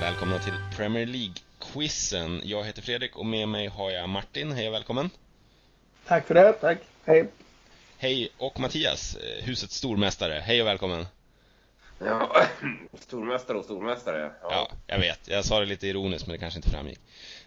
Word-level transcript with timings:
Välkomna 0.00 0.38
till 0.38 0.54
Premier 0.76 1.06
League-quizen. 1.06 2.40
Jag 2.44 2.64
heter 2.64 2.82
Fredrik 2.82 3.16
och 3.16 3.26
med 3.26 3.48
mig 3.48 3.66
har 3.66 3.90
jag 3.90 4.08
Martin. 4.08 4.52
Hej 4.52 4.68
och 4.68 4.74
välkommen. 4.74 5.10
Tack 6.06 6.26
för 6.26 6.34
det, 6.34 6.52
tack. 6.52 6.78
Hej. 7.04 7.28
Hej 7.96 8.28
och 8.38 8.60
Mattias, 8.60 9.16
eh, 9.16 9.44
husets 9.44 9.74
stormästare. 9.74 10.42
Hej 10.44 10.60
och 10.60 10.66
välkommen. 10.66 11.06
Ja, 11.98 12.42
stormästare 12.98 13.58
och 13.58 13.64
stormästare. 13.64 14.32
Ja. 14.42 14.48
ja, 14.50 14.70
jag 14.86 14.98
vet. 14.98 15.28
Jag 15.28 15.44
sa 15.44 15.60
det 15.60 15.66
lite 15.66 15.86
ironiskt 15.86 16.26
men 16.26 16.32
det 16.32 16.38
kanske 16.38 16.58
inte 16.58 16.70
framgick. 16.70 17.00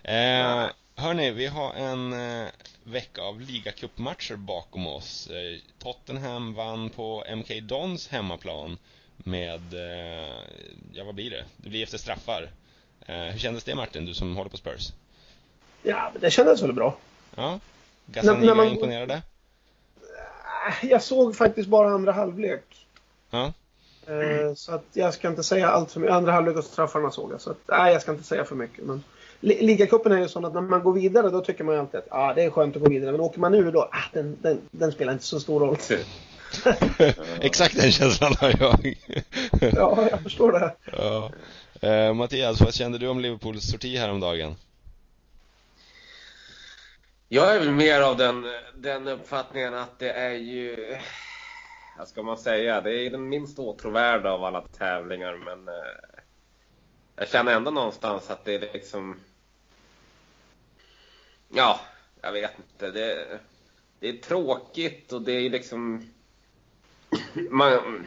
Eh, 0.03 0.65
hörni, 0.95 1.31
vi 1.31 1.47
har 1.47 1.73
en 1.73 2.13
eh, 2.13 2.47
vecka 2.83 3.21
av 3.21 3.41
ligacupmatcher 3.41 4.35
bakom 4.35 4.87
oss. 4.87 5.27
Eh, 5.27 5.59
Tottenham 5.79 6.53
vann 6.53 6.89
på 6.89 7.23
MK 7.35 7.61
Dons 7.61 8.07
hemmaplan 8.07 8.77
med, 9.25 9.73
eh, 9.73 10.39
ja 10.93 11.03
vad 11.03 11.15
blir 11.15 11.29
det? 11.29 11.45
Det 11.57 11.69
blir 11.69 11.83
efter 11.83 11.97
straffar. 11.97 12.49
Eh, 13.05 13.15
hur 13.15 13.39
kändes 13.39 13.63
det 13.63 13.75
Martin, 13.75 14.05
du 14.05 14.13
som 14.13 14.35
håller 14.35 14.49
på 14.49 14.57
Spurs? 14.57 14.93
Ja, 15.83 16.11
det 16.19 16.31
kändes 16.31 16.61
väl 16.61 16.73
bra. 16.73 16.97
Ja, 17.35 17.59
Gazzaniga 18.05 18.55
man... 18.55 18.67
imponerade? 18.67 19.21
Äh, 20.67 20.89
jag 20.89 21.03
såg 21.03 21.35
faktiskt 21.35 21.69
bara 21.69 21.89
andra 21.89 22.11
halvlek. 22.11 22.87
Ja. 23.29 23.53
Eh, 24.07 24.53
så 24.55 24.71
att 24.75 24.85
jag 24.93 25.13
ska 25.13 25.27
inte 25.27 25.43
säga 25.43 25.69
allt 25.69 25.91
för 25.91 25.99
mycket. 25.99 26.15
Andra 26.15 26.31
halvlek 26.31 26.57
och 26.57 26.63
straffarna 26.63 27.11
såg 27.11 27.31
jag. 27.31 27.41
Så 27.41 27.51
att, 27.51 27.57
nej, 27.65 27.93
jag 27.93 28.01
ska 28.01 28.11
inte 28.11 28.23
säga 28.23 28.45
för 28.45 28.55
mycket. 28.55 28.85
Men 28.85 29.03
Ligacupen 29.39 30.11
är 30.11 30.17
ju 30.17 30.27
sån 30.27 30.45
att 30.45 30.53
när 30.53 30.61
man 30.61 30.83
går 30.83 30.93
vidare 30.93 31.29
då 31.29 31.41
tycker 31.41 31.63
man 31.63 31.75
ju 31.75 31.81
alltid 31.81 31.99
att 31.99 32.07
ah, 32.09 32.33
det 32.33 32.43
är 32.43 32.49
skönt 32.49 32.75
att 32.75 32.81
gå 32.81 32.89
vidare. 32.89 33.11
Men 33.11 33.21
åker 33.21 33.39
man 33.39 33.53
ur 33.53 33.71
då, 33.71 33.81
ah, 33.81 34.09
den, 34.13 34.37
den, 34.41 34.61
den 34.71 34.91
spelar 34.91 35.13
inte 35.13 35.25
så 35.25 35.39
stor 35.39 35.59
roll. 35.59 35.77
Exakt 37.41 37.75
den 37.75 37.91
känslan 37.91 38.33
har 38.39 38.55
jag. 38.59 38.97
ja, 39.61 40.07
jag 40.11 40.23
förstår 40.23 40.51
det. 40.51 40.75
Ja. 40.91 41.31
Eh, 41.81 42.13
Mattias, 42.13 42.61
vad 42.61 42.73
kände 42.73 42.97
du 42.97 43.07
om 43.07 43.19
Liverpools 43.19 43.71
sorti 43.71 43.97
häromdagen? 43.97 44.55
Jag 47.27 47.55
är 47.55 47.59
väl 47.59 47.71
mer 47.71 48.01
av 48.01 48.17
den, 48.17 48.45
den 48.75 49.07
uppfattningen 49.07 49.73
att 49.73 49.99
det 49.99 50.11
är 50.11 50.33
ju, 50.33 50.97
vad 51.97 52.07
ska 52.07 52.23
man 52.23 52.37
säga, 52.37 52.81
det 52.81 52.93
är 52.93 53.09
den 53.09 53.29
minst 53.29 53.59
åtråvärda 53.59 54.31
av 54.31 54.43
alla 54.43 54.61
tävlingar 54.61 55.33
men 55.33 55.67
eh, 55.67 55.73
jag 57.15 57.29
känner 57.29 57.55
ändå 57.55 57.71
någonstans 57.71 58.29
att 58.29 58.45
det 58.45 58.55
är 58.55 58.73
liksom, 58.73 59.19
ja, 61.49 61.79
jag 62.21 62.31
vet 62.31 62.51
inte, 62.57 62.91
det, 62.91 63.39
det 63.99 64.09
är 64.09 64.17
tråkigt 64.17 65.13
och 65.13 65.21
det 65.21 65.31
är 65.31 65.49
liksom, 65.49 66.11
man, 67.49 68.05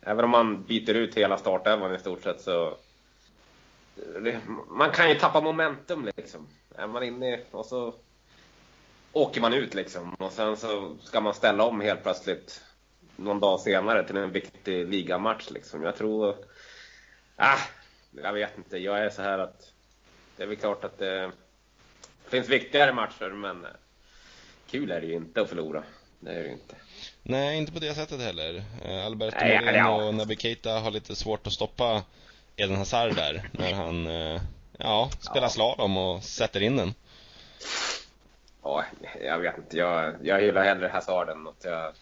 även 0.00 0.24
om 0.24 0.30
man 0.30 0.62
byter 0.62 0.94
ut 0.94 1.14
hela 1.14 1.38
startelvan 1.38 1.94
i 1.94 1.98
stort 1.98 2.22
sett 2.22 2.40
så 2.40 2.76
man 4.68 4.90
kan 4.90 5.08
ju 5.08 5.14
tappa 5.14 5.40
momentum 5.40 6.10
liksom. 6.16 6.48
Är 6.74 6.86
man 6.86 7.02
inne 7.02 7.40
och 7.50 7.66
så 7.66 7.94
åker 9.12 9.40
man 9.40 9.54
ut 9.54 9.74
liksom. 9.74 10.14
Och 10.14 10.32
sen 10.32 10.56
så 10.56 10.96
ska 11.02 11.20
man 11.20 11.34
ställa 11.34 11.64
om 11.64 11.80
helt 11.80 12.02
plötsligt 12.02 12.64
någon 13.16 13.40
dag 13.40 13.60
senare 13.60 14.06
till 14.06 14.16
en 14.16 14.32
viktig 14.32 14.88
ligamatch 14.88 15.50
liksom. 15.50 15.82
Jag 15.82 15.96
tror... 15.96 16.36
Ah, 17.36 17.58
jag 18.10 18.32
vet 18.32 18.58
inte. 18.58 18.78
Jag 18.78 18.98
är 18.98 19.10
så 19.10 19.22
här 19.22 19.38
att 19.38 19.72
det 20.36 20.42
är 20.42 20.46
väl 20.46 20.56
klart 20.56 20.84
att 20.84 20.98
det 20.98 21.30
finns 22.28 22.48
viktigare 22.48 22.92
matcher 22.92 23.30
men 23.30 23.66
kul 24.66 24.90
är 24.90 25.00
det 25.00 25.06
ju 25.06 25.14
inte 25.14 25.40
att 25.40 25.48
förlora. 25.48 25.84
Det 26.20 26.30
är 26.30 26.42
det 26.42 26.52
inte. 26.52 26.74
Nej, 27.22 27.58
inte 27.58 27.72
på 27.72 27.78
det 27.78 27.94
sättet 27.94 28.20
heller. 28.20 28.62
Eh, 28.84 29.06
Alberto 29.06 29.44
Moreno 29.44 30.08
och 30.08 30.14
Naby 30.14 30.36
Keita 30.36 30.70
har 30.70 30.90
lite 30.90 31.16
svårt 31.16 31.46
att 31.46 31.52
stoppa 31.52 32.02
Eden 32.56 32.76
Hazard 32.76 33.14
där 33.14 33.48
när 33.52 33.74
han 33.74 34.06
eh, 34.06 34.40
ja, 34.78 35.10
spelar 35.20 35.46
ja. 35.46 35.48
slalom 35.48 35.96
och 35.96 36.22
sätter 36.22 36.62
in 36.62 36.76
den. 36.76 36.94
Ja, 38.62 38.84
jag 39.24 39.38
vet 39.38 39.58
inte. 39.58 39.76
Jag, 39.76 40.14
jag 40.22 40.42
gillar 40.42 40.64
hellre 40.64 40.88
Hazard 40.88 41.28
än 41.28 41.46
att 41.46 41.64
jag 41.64 41.92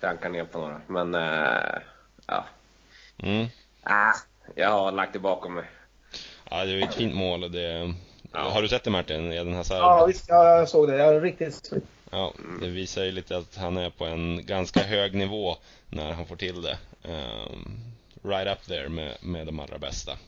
rankar 0.00 0.28
ner 0.28 0.44
på 0.44 0.58
några. 0.58 0.80
Men 0.86 1.14
äh, 1.14 1.80
ja. 2.26 2.44
Mm. 3.22 3.46
Ah, 3.82 4.14
jag 4.54 4.70
har 4.70 4.92
lagt 4.92 5.12
det 5.12 5.18
bakom 5.18 5.54
mig. 5.54 5.64
Ja, 6.50 6.64
det 6.64 6.80
var 6.80 6.88
ett 6.88 6.94
fint 6.94 7.14
mål 7.14 7.44
och 7.44 7.50
det... 7.50 7.94
Ja. 8.32 8.38
Har 8.38 8.62
du 8.62 8.68
sett 8.68 8.84
det 8.84 8.90
Martin? 8.90 9.32
Eden 9.32 9.54
Hazard? 9.54 9.78
Ja, 9.78 10.06
visst. 10.06 10.28
Ja, 10.28 10.58
jag 10.58 10.68
såg 10.68 10.88
det. 10.88 10.96
Jag 10.96 11.14
är 11.14 11.20
riktigt 11.20 11.72
Ja, 12.10 12.34
det 12.60 12.68
visar 12.68 13.04
ju 13.04 13.12
lite 13.12 13.36
att 13.36 13.56
han 13.56 13.76
är 13.76 13.90
på 13.90 14.04
en 14.04 14.46
ganska 14.46 14.82
hög 14.82 15.14
nivå 15.14 15.56
när 15.88 16.12
han 16.12 16.26
får 16.26 16.36
till 16.36 16.62
det. 16.62 16.78
Um, 17.02 17.92
right 18.22 18.58
up 18.58 18.66
there 18.66 18.88
med, 18.88 19.16
med 19.20 19.46
de 19.46 19.60
allra 19.60 19.78
bästa. 19.78 20.18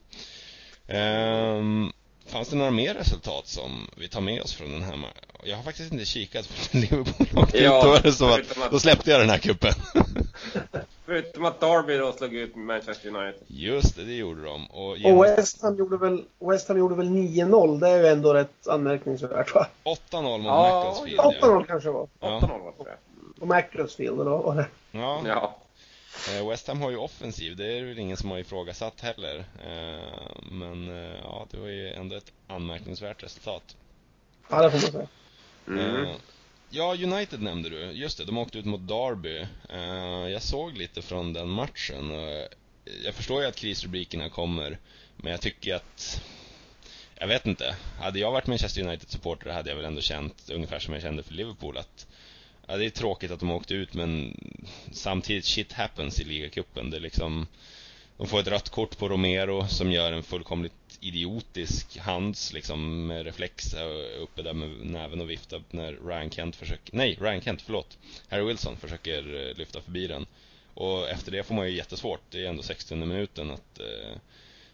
Um, 0.88 1.92
fanns 2.26 2.48
det 2.48 2.56
några 2.56 2.70
mer 2.70 2.94
resultat 2.94 3.46
som 3.46 3.90
vi 3.96 4.08
tar 4.08 4.20
med 4.20 4.42
oss 4.42 4.54
från 4.54 4.72
den 4.72 4.82
här 4.82 4.98
Jag 5.44 5.56
har 5.56 5.62
faktiskt 5.62 5.92
inte 5.92 6.04
kikat 6.04 6.48
på 6.48 6.54
Liverpool 6.78 7.42
åkte 7.42 7.58
ja, 7.58 7.78
ut, 7.78 7.84
då 7.84 7.94
är 7.94 8.02
det 8.02 8.12
så 8.12 8.34
att, 8.34 8.58
att, 8.58 8.70
då 8.70 8.78
släppte 8.78 9.10
jag 9.10 9.20
den 9.20 9.30
här 9.30 9.38
kuppen. 9.38 9.72
förutom 11.10 11.44
att 11.44 11.60
Derby 11.60 11.96
då 11.96 12.12
slog 12.12 12.34
ut 12.34 12.56
Manchester 12.56 13.08
United. 13.08 13.42
Just 13.46 13.96
det, 13.96 14.04
det 14.04 14.14
gjorde 14.14 14.42
de. 14.42 14.66
Och, 14.66 14.98
genom... 14.98 15.18
och 15.18 15.24
West 15.24 15.62
Ham 15.62 15.76
gjorde 15.76 15.96
väl, 15.96 16.24
West 16.38 16.68
Ham 16.68 16.78
gjorde 16.78 16.94
väl 16.94 17.08
9-0, 17.08 17.80
det 17.80 17.88
är 17.88 17.98
ju 17.98 18.06
ändå 18.06 18.34
rätt 18.34 18.68
anmärkningsvärt 18.68 19.54
va? 19.54 19.66
8-0 19.84 20.38
mot 20.38 20.44
ja, 20.44 20.84
Macclesfield. 20.84 21.42
8-0 21.42 21.66
kanske 21.66 21.90
var. 21.90 22.08
8-0 22.20 22.40
var 22.48 22.84
det. 22.84 22.96
Och 23.40 23.48
Macclesfield 23.48 24.18
då 24.18 24.24
var 24.24 24.54
det. 24.54 24.66
Ja. 24.90 25.22
ja. 25.26 25.56
Eh, 26.28 26.48
West 26.48 26.68
Ham 26.68 26.80
har 26.80 26.90
ju 26.90 26.96
offensiv, 26.96 27.56
det 27.56 27.78
är 27.78 27.84
väl 27.84 27.98
ingen 27.98 28.16
som 28.16 28.30
har 28.30 28.38
ifrågasatt 28.38 29.00
heller. 29.00 29.38
Eh, 29.38 30.42
men 30.50 30.88
eh, 30.88 31.18
ja, 31.22 31.46
det 31.50 31.56
var 31.56 31.68
ju 31.68 31.92
ändå 31.92 32.16
ett 32.16 32.32
anmärkningsvärt 32.46 33.22
resultat. 33.22 33.76
Ja, 34.48 34.62
det 34.62 34.70
får 34.70 34.78
man 34.78 34.92
säga. 34.92 35.08
Mm. 35.66 36.16
Ja, 36.70 36.94
United 36.94 37.42
nämnde 37.42 37.68
du. 37.68 37.78
Just 37.78 38.18
det, 38.18 38.24
de 38.24 38.38
åkte 38.38 38.58
ut 38.58 38.64
mot 38.64 38.88
Derby. 38.88 39.46
Jag 40.32 40.42
såg 40.42 40.76
lite 40.76 41.02
från 41.02 41.32
den 41.32 41.48
matchen. 41.48 42.10
Jag 43.04 43.14
förstår 43.14 43.42
ju 43.42 43.48
att 43.48 43.56
krisrubrikerna 43.56 44.28
kommer, 44.28 44.78
men 45.16 45.32
jag 45.32 45.40
tycker 45.40 45.74
att 45.74 46.22
jag 47.14 47.26
vet 47.28 47.46
inte. 47.46 47.76
Hade 48.00 48.18
jag 48.18 48.32
varit 48.32 48.46
Manchester 48.46 48.82
United-supporter 48.82 49.50
hade 49.50 49.70
jag 49.70 49.76
väl 49.76 49.84
ändå 49.84 50.00
känt 50.00 50.50
ungefär 50.50 50.78
som 50.78 50.94
jag 50.94 51.02
kände 51.02 51.22
för 51.22 51.34
Liverpool 51.34 51.78
att 51.78 52.06
ja, 52.70 52.76
det 52.76 52.86
är 52.86 52.90
tråkigt 52.90 53.30
att 53.30 53.40
de 53.40 53.50
åkte 53.50 53.74
ut 53.74 53.94
men 53.94 54.36
samtidigt 54.92 55.44
shit 55.44 55.72
happens 55.72 56.20
i 56.20 56.24
ligacupen. 56.24 56.90
Det 56.90 56.96
är 56.96 57.00
liksom 57.00 57.46
de 58.16 58.26
får 58.26 58.40
ett 58.40 58.46
rött 58.46 58.68
kort 58.68 58.98
på 58.98 59.08
Romero 59.08 59.68
som 59.68 59.92
gör 59.92 60.12
en 60.12 60.22
fullkomligt 60.22 60.72
idiotisk 61.00 61.98
hands 61.98 62.52
liksom 62.52 63.06
med 63.06 63.24
reflex 63.24 63.74
uppe 64.18 64.42
där 64.42 64.52
med 64.52 64.68
näven 64.86 65.20
och 65.20 65.30
vifta 65.30 65.62
när 65.70 65.92
Ryan 65.92 66.30
Kent 66.30 66.56
försöker, 66.56 66.96
nej 66.96 67.18
Ryan 67.20 67.40
Kent, 67.40 67.62
förlåt, 67.62 67.98
Harry 68.28 68.44
Wilson 68.44 68.76
försöker 68.76 69.48
eh, 69.48 69.56
lyfta 69.56 69.80
förbi 69.80 70.06
den. 70.06 70.26
Och 70.74 71.08
efter 71.08 71.32
det 71.32 71.42
får 71.42 71.54
man 71.54 71.66
ju 71.66 71.76
jättesvårt, 71.76 72.20
det 72.30 72.44
är 72.44 72.48
ändå 72.48 72.62
60 72.62 72.94
minuten 72.94 73.50
att 73.50 73.80
eh, 73.80 74.16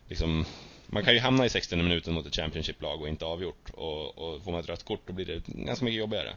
liksom 0.08 0.44
man 0.86 1.04
kan 1.04 1.14
ju 1.14 1.20
hamna 1.20 1.46
i 1.46 1.50
60 1.50 1.76
minuten 1.76 2.14
mot 2.14 2.26
ett 2.26 2.36
Championship-lag 2.36 3.00
och 3.00 3.08
inte 3.08 3.24
avgjort 3.24 3.70
och, 3.72 4.18
och 4.18 4.44
får 4.44 4.52
man 4.52 4.60
ett 4.60 4.68
rött 4.68 4.84
kort 4.84 5.00
då 5.06 5.12
blir 5.12 5.26
det 5.26 5.42
ganska 5.46 5.84
mycket 5.84 5.98
jobbigare. 5.98 6.36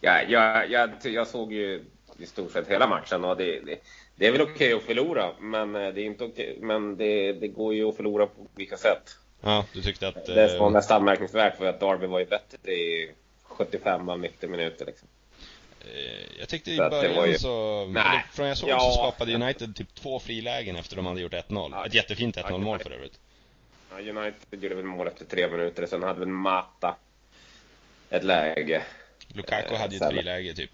Ja, 0.00 0.22
jag, 0.22 0.70
jag, 0.70 0.90
jag 1.02 1.26
såg 1.26 1.52
ju 1.52 1.84
i 2.18 2.26
stort 2.26 2.52
sett 2.52 2.68
hela 2.68 2.86
matchen 2.86 3.24
och 3.24 3.36
det, 3.36 3.60
det, 3.60 3.78
det 4.16 4.26
är 4.26 4.32
väl 4.32 4.42
okej 4.42 4.54
okay 4.54 4.72
att 4.72 4.82
förlora 4.82 5.32
men, 5.40 5.72
det, 5.72 5.80
är 5.80 5.98
inte 5.98 6.24
okay, 6.24 6.56
men 6.60 6.96
det, 6.96 7.32
det 7.32 7.48
går 7.48 7.74
ju 7.74 7.88
att 7.88 7.96
förlora 7.96 8.26
på 8.26 8.46
olika 8.56 8.76
sätt. 8.76 9.16
Ja, 9.40 9.64
du 9.72 9.82
tyckte 9.82 10.08
att... 10.08 10.26
Det 10.26 10.58
var 10.58 10.70
mest 10.70 10.90
anmärkningsvärt 10.90 11.56
för 11.56 11.66
att 11.66 11.80
Darby 11.80 12.06
var 12.06 12.18
ju 12.18 12.26
bättre 12.26 12.72
i 12.72 13.10
75 13.42 14.08
av 14.08 14.20
90 14.20 14.48
minuter 14.50 14.86
liksom. 14.86 15.08
Eh, 15.80 16.38
jag 16.38 16.48
tyckte 16.48 16.70
i 16.70 16.76
så 16.76 16.90
början 16.90 17.28
ju... 17.28 17.38
så... 17.38 17.86
Nej. 17.86 18.24
Från 18.32 18.46
jag 18.46 18.56
såg 18.56 18.68
ja. 18.68 18.80
så 18.80 18.92
skapade 18.92 19.34
United 19.34 19.76
typ 19.76 19.94
två 19.94 20.18
frilägen 20.18 20.76
efter 20.76 20.96
de 20.96 21.06
hade 21.06 21.20
gjort 21.20 21.32
1-0. 21.32 21.68
Ja. 21.72 21.86
Ett 21.86 21.94
jättefint 21.94 22.36
1-0 22.36 22.58
mål 22.58 22.78
för 22.78 22.90
övrigt. 22.90 23.20
Ja, 23.90 23.96
United 23.96 24.62
gjorde 24.62 24.74
väl 24.74 24.84
mål 24.84 25.06
efter 25.06 25.24
tre 25.24 25.48
minuter. 25.50 25.86
Sen 25.86 26.02
hade 26.02 26.18
väl 26.18 26.28
Mata 26.28 26.96
ett 28.10 28.24
läge. 28.24 28.82
Lukaku 29.28 29.74
hade 29.74 29.96
ju 29.96 30.00
ett 30.02 30.12
friläge 30.12 30.54
typ. 30.54 30.70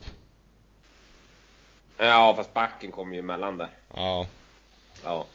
Ja, 1.99 2.34
fast 2.37 2.55
backen 2.55 2.93
kom 2.93 3.12
ju 3.12 3.19
emellan 3.19 3.58
där. 3.58 3.69
Ja. 3.94 4.26
Ja. 5.05 5.26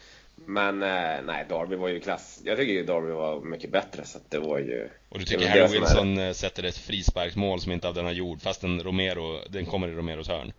Men 0.46 0.84
eh, 0.84 1.22
nej, 1.26 1.46
Darby 1.50 1.76
var 1.76 1.88
ju 1.88 2.00
klass. 2.00 2.42
Jag 2.44 2.58
tycker 2.58 2.74
ju 2.74 2.84
Darby 2.84 3.12
var 3.12 3.42
mycket 3.42 3.72
bättre 3.72 4.06
så 4.06 4.18
att 4.18 4.32
det 4.32 4.40
var 4.40 4.60
ju... 4.60 4.90
Och 5.10 5.20
du 5.20 5.26
tycker 5.26 5.48
Harry 5.48 5.80
Wilson. 5.80 6.18
Eh, 6.18 6.34
sätter 6.34 6.64
ett 6.64 6.78
frisparksmål 6.78 7.62
som 7.62 7.72
inte 7.72 7.88
av 7.88 7.94
denna 7.94 8.12
jord 8.12 8.42
fast 8.42 8.62
den 8.62 8.84
Romero, 8.84 9.40
den 9.50 9.66
kommer 9.66 9.88
i 9.88 9.92
Romeros 9.92 10.28
hörn. 10.28 10.54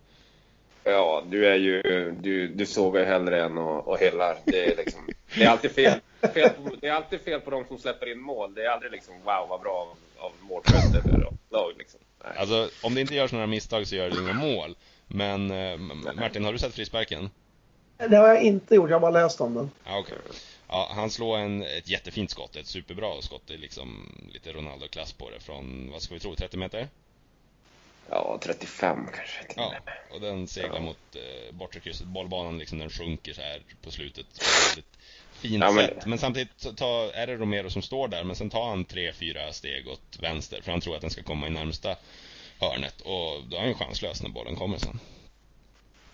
Ja, 0.83 1.23
du 1.29 1.47
är 1.47 1.55
ju, 1.55 1.81
du, 2.21 2.47
du 2.47 2.65
sågar 2.65 3.05
hellre 3.05 3.43
än 3.43 3.57
och, 3.57 3.87
och 3.87 3.99
hyllar. 3.99 4.37
Det 4.45 4.71
är 4.71 4.75
liksom, 4.75 5.09
det 5.35 5.43
är 5.43 5.49
alltid 5.49 5.71
fel. 5.71 5.99
fel 6.33 6.49
på, 6.49 6.75
det 6.81 6.87
är 6.87 6.93
alltid 6.93 7.21
fel 7.21 7.39
på 7.39 7.51
de 7.51 7.65
som 7.65 7.77
släpper 7.77 8.11
in 8.11 8.19
mål. 8.19 8.53
Det 8.53 8.65
är 8.65 8.69
aldrig 8.69 8.91
liksom 8.91 9.13
wow 9.23 9.47
vad 9.49 9.61
bra 9.61 9.71
av, 9.71 10.25
av 10.25 10.31
målskyttet 10.41 11.05
lag 11.49 11.73
liksom. 11.77 11.99
Alltså, 12.37 12.69
om 12.83 12.95
det 12.95 13.01
inte 13.01 13.15
görs 13.15 13.31
några 13.31 13.47
misstag 13.47 13.87
så 13.87 13.95
gör 13.95 14.09
det 14.09 14.21
inga 14.21 14.33
mål. 14.33 14.75
Men 15.07 15.51
eh, 15.51 15.77
Martin, 16.15 16.45
har 16.45 16.53
du 16.53 16.59
sett 16.59 16.73
frisparken? 16.73 17.29
Det 17.97 18.15
har 18.15 18.27
jag 18.27 18.41
inte 18.41 18.75
gjort, 18.75 18.89
jag 18.89 18.95
har 18.95 19.11
bara 19.11 19.23
läst 19.23 19.41
om 19.41 19.53
den. 19.53 19.71
Ja, 19.85 19.99
okay. 19.99 20.17
Ja, 20.67 20.91
han 20.95 21.09
slår 21.09 21.37
en, 21.37 21.63
ett 21.63 21.89
jättefint 21.89 22.31
skott, 22.31 22.55
ett 22.55 22.67
superbra 22.67 23.21
skott. 23.21 23.41
Det 23.45 23.53
är 23.53 23.57
liksom 23.57 24.15
lite 24.33 24.51
Ronaldo-klass 24.53 25.13
på 25.13 25.29
det 25.29 25.39
från, 25.39 25.89
vad 25.91 26.01
ska 26.01 26.13
vi 26.13 26.19
tro, 26.19 26.35
30 26.35 26.57
meter? 26.57 26.87
Ja, 28.11 28.39
35 28.43 29.05
kanske. 29.15 29.43
till 29.43 29.53
Ja, 29.57 29.73
och 30.13 30.21
den 30.21 30.47
seglar 30.47 30.75
Ja. 30.75 30.81
mot 30.81 30.97
eh, 31.15 31.55
bortre 31.55 31.79
krysset. 31.79 32.07
Bollbanan 32.07 32.57
liksom, 32.57 32.79
den 32.79 32.89
sjunker 32.89 33.33
så 33.33 33.41
här 33.41 33.61
på 33.81 33.91
slutet 33.91 34.25
på 34.73 34.79
ett 34.79 34.85
fint 35.33 35.63
Ja, 35.63 35.71
men- 35.71 35.85
sätt. 35.87 36.05
Men 36.05 36.17
samtidigt 36.17 36.49
så 36.57 36.73
ta, 36.73 37.11
är 37.13 37.27
det 37.27 37.35
Romero 37.35 37.69
som 37.69 37.81
står 37.81 38.07
där, 38.07 38.23
men 38.23 38.35
sen 38.35 38.49
tar 38.49 38.69
han 38.69 38.85
tre, 38.85 39.13
fyra 39.13 39.53
steg 39.53 39.87
åt 39.87 40.19
vänster 40.19 40.61
för 40.61 40.71
han 40.71 40.81
tror 40.81 40.95
att 40.95 41.01
den 41.01 41.09
ska 41.09 41.23
komma 41.23 41.47
i 41.47 41.49
närmsta 41.49 41.95
hörnet 42.59 43.01
och 43.01 43.43
då 43.49 43.55
är 43.55 43.59
han 43.59 43.67
ju 43.69 43.73
chanslös 43.75 44.21
när 44.23 44.29
bollen 44.29 44.55
kommer 44.55 44.77
sen. 44.77 44.99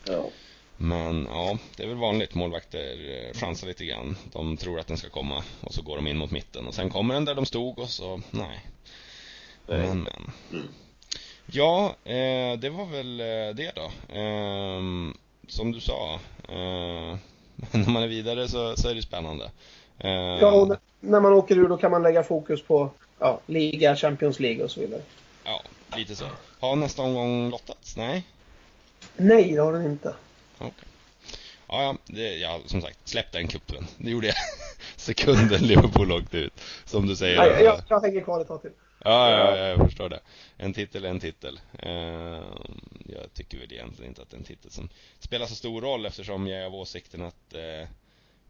Ja. 0.08 0.30
Men 0.78 1.26
ja, 1.30 1.58
det 1.76 1.84
är 1.84 1.88
väl 1.88 1.98
vanligt. 1.98 2.34
Målvakter 2.36 3.26
eh, 3.28 3.40
chansar 3.40 3.68
lite 3.68 3.86
grann. 3.86 4.18
De 4.32 4.58
tror 4.58 4.80
att 4.80 4.88
den 4.88 4.98
ska 4.98 5.10
komma 5.10 5.44
och 5.62 5.74
så 5.74 5.82
går 5.82 5.96
de 5.96 6.08
in 6.08 6.18
mot 6.18 6.32
mitten 6.32 6.68
och 6.68 6.74
sen 6.74 6.90
kommer 6.90 7.14
den 7.14 7.26
där 7.26 7.36
de 7.36 7.46
stod 7.46 7.80
och 7.80 7.90
så, 7.90 8.22
nej. 8.32 8.60
Nej. 9.68 9.80
Men, 9.80 10.04
men. 10.04 10.32
Ja, 11.46 11.96
eh, 12.04 12.60
det 12.60 12.70
var 12.70 12.86
väl 12.86 13.20
eh, 13.20 13.56
det 13.56 13.72
då. 13.76 14.14
Ehm, 14.16 15.18
som 15.48 15.72
du 15.72 15.80
sa, 15.80 16.14
eh, 16.50 17.18
när 17.72 17.90
man 17.90 18.04
är 18.04 18.08
vidare 18.08 18.48
så, 18.48 18.76
så 18.76 18.90
är 18.90 18.96
det 18.96 19.02
spännande. 19.02 19.52
Eh, 20.00 20.10
Ja, 20.12 20.52
och 20.52 20.76
när 21.00 21.20
man 21.20 21.34
åker 21.34 21.58
ur 21.58 21.68
då 21.68 21.78
kan 21.78 21.92
man 21.92 22.04
lägga 22.04 22.24
fokus 22.24 22.64
på 22.64 22.90
ja, 23.20 23.40
liga, 23.46 23.96
Champions 23.96 24.40
League 24.40 24.64
och 24.64 24.72
så 24.72 24.80
vidare. 24.80 25.02
ja, 25.44 25.62
lite 25.98 26.16
så. 26.16 26.26
Har 26.60 26.76
nästa 26.76 27.02
omgång 27.02 27.50
lottats? 27.50 27.98
Nej? 27.98 28.24
Nej, 29.18 29.52
det 29.52 29.62
har 29.62 29.74
den 29.74 29.86
inte. 29.86 30.14
Okej. 30.58 30.72
Ja, 31.68 31.84
ja, 31.84 31.96
det, 32.06 32.36
ja, 32.38 32.60
som 32.66 32.82
sagt, 32.82 32.98
släpp 33.08 33.32
den 33.32 33.48
kuppen. 33.48 33.88
Det 33.98 34.12
gjorde 34.12 34.28
jag 34.28 34.36
sekunden 34.96 35.62
Liverpool 35.62 36.12
åkte 36.12 36.38
ut. 36.38 36.54
Som 36.86 37.08
du 37.08 37.16
säger. 37.16 37.38
Nej, 37.38 37.64
jag, 37.64 37.80
jag 37.90 38.02
hänger 38.02 38.22
kvar 38.22 38.42
ett 38.42 38.48
tag 38.48 38.62
till. 38.62 38.72
Ja, 39.08 39.32
ja, 39.32 39.58
ja, 39.58 39.68
jag 39.68 39.78
förstår 39.78 40.10
det. 40.10 40.20
En 40.58 40.74
titel 40.74 41.06
är 41.06 41.10
en 41.10 41.20
titel. 41.20 41.60
Eh, 41.80 42.44
jag 43.06 43.34
tycker 43.34 43.58
väl 43.58 43.74
egentligen 43.74 44.12
inte 44.12 44.22
att 44.22 44.30
det 44.30 44.36
är 44.36 44.40
en 44.40 44.46
titel 44.46 44.72
som 44.72 44.90
spelar 45.20 45.46
så 45.46 45.56
stor 45.56 45.82
roll 45.82 46.06
eftersom 46.06 46.48
jag 46.48 46.62
är 46.62 46.66
av 46.66 46.76
åsikten 46.76 47.22
att 47.22 47.54
eh, 47.54 47.88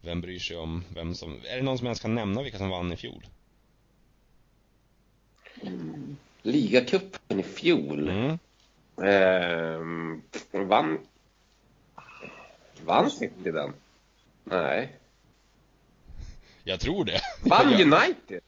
vem 0.00 0.20
bryr 0.20 0.38
sig 0.38 0.56
om 0.56 0.84
vem 0.94 1.14
som... 1.14 1.40
Är 1.44 1.56
det 1.56 1.62
någon 1.62 1.78
som 1.78 1.86
ens 1.86 2.00
kan 2.00 2.14
nämna 2.14 2.42
vilka 2.42 2.58
som 2.58 2.70
vann 2.70 2.92
i 2.92 2.96
fjol? 2.96 3.26
Ligacupen 6.42 7.40
i 7.40 7.42
fjol. 7.42 8.08
Mm. 8.08 8.38
Ehm, 9.02 10.22
vann... 10.52 10.98
Vann 12.84 13.10
City 13.10 13.50
den? 13.50 13.72
Nej. 14.44 14.96
Jag 16.64 16.80
tror 16.80 17.04
det. 17.04 17.20
Vann 17.42 17.74
United? 17.92 18.40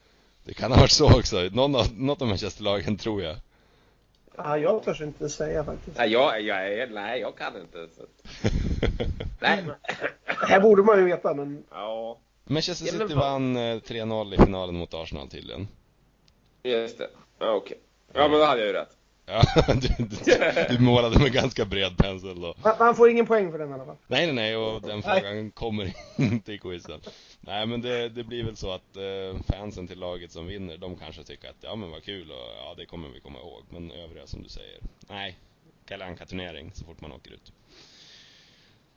Det 0.49 0.55
kan 0.55 0.73
ha 0.73 0.81
varit 0.81 0.91
så 0.91 1.19
också. 1.19 1.49
Någon 1.53 1.75
av, 1.77 1.87
något 1.97 2.23
av 2.23 2.29
Manchesterlagen 2.29 2.97
tror 2.97 3.23
jag. 3.23 3.37
Ja, 4.37 4.59
jag 4.59 4.83
törs 4.83 5.01
inte 5.01 5.29
säga 5.29 5.65
faktiskt. 5.65 5.97
Nej, 5.99 6.13
jag, 6.13 6.43
jag, 6.43 6.91
nej, 6.91 7.21
jag 7.21 7.37
kan 7.37 7.61
inte. 7.61 7.89
Så. 7.97 8.03
Nej, 9.41 9.65
men... 9.67 9.75
Det 10.25 10.47
här 10.47 10.61
borde 10.61 10.83
man 10.83 10.99
ju 10.99 11.05
veta, 11.05 11.35
men 11.35 11.65
Ja, 11.71 12.19
Manchester 12.45 12.87
Ja, 12.87 12.93
men 12.99 13.09
City 13.09 13.19
vann 13.21 13.57
eh, 13.57 13.61
3-0 13.61 14.35
i 14.35 14.45
finalen 14.45 14.75
mot 14.75 14.95
Arsenal 14.95 15.29
tydligen. 15.29 15.69
just 16.63 16.99
det. 16.99 17.11
Ja, 17.39 17.53
okej. 17.53 17.79
Ja, 18.13 18.29
men 18.29 18.39
då 18.39 18.45
hade 18.45 18.61
jag 18.61 18.67
ju 18.67 18.73
rätt. 18.73 18.97
Ja, 19.29 19.43
du, 19.75 20.05
du, 20.05 20.77
du 20.77 20.83
målade 20.83 21.19
med 21.19 21.33
ganska 21.33 21.65
bred 21.65 21.97
pensel 21.99 22.41
då. 22.41 22.55
man, 22.63 22.75
man 22.79 22.97
får 22.97 23.11
ingen 23.11 23.27
poäng 23.27 23.51
för 23.53 23.59
den 23.59 23.71
i 23.71 23.73
alla 23.73 23.85
fall. 23.85 23.97
Nej, 24.07 24.27
nej, 24.27 24.35
nej, 24.35 24.57
och 24.57 24.83
den 24.83 25.03
Nej. 25.07 25.21
frågan 25.21 25.51
kommer 25.51 25.93
inte 26.19 26.53
i 26.53 26.59
quizen. 26.59 27.01
Nej, 27.41 27.67
men 27.67 27.81
det, 27.81 28.09
det 28.09 28.25
blir 28.25 28.45
väl 28.45 28.57
så 28.57 28.71
att 28.71 28.97
eh, 28.97 29.43
fansen 29.49 29.89
till 29.89 29.99
laget 29.99 30.33
som 30.33 30.47
vinner, 30.47 30.77
de 30.77 30.97
kanske 30.97 31.25
tycker 31.25 31.49
att 31.49 31.57
ja 31.61 31.75
men 31.75 31.91
vad 31.91 32.05
kul 32.05 32.31
och 32.31 32.49
ja 32.59 32.75
det 32.77 32.87
kommer 32.87 33.09
vi 33.09 33.21
komma 33.21 33.39
ihåg. 33.39 33.63
Men 33.71 33.91
övriga 33.91 34.27
som 34.27 34.43
du 34.43 34.49
säger, 34.49 34.79
nej. 35.09 35.39
Kalle 35.87 36.05
Anka-turnering 36.05 36.71
så 36.75 36.85
fort 36.85 37.01
man 37.01 37.13
åker 37.13 37.31
ut. 37.31 37.53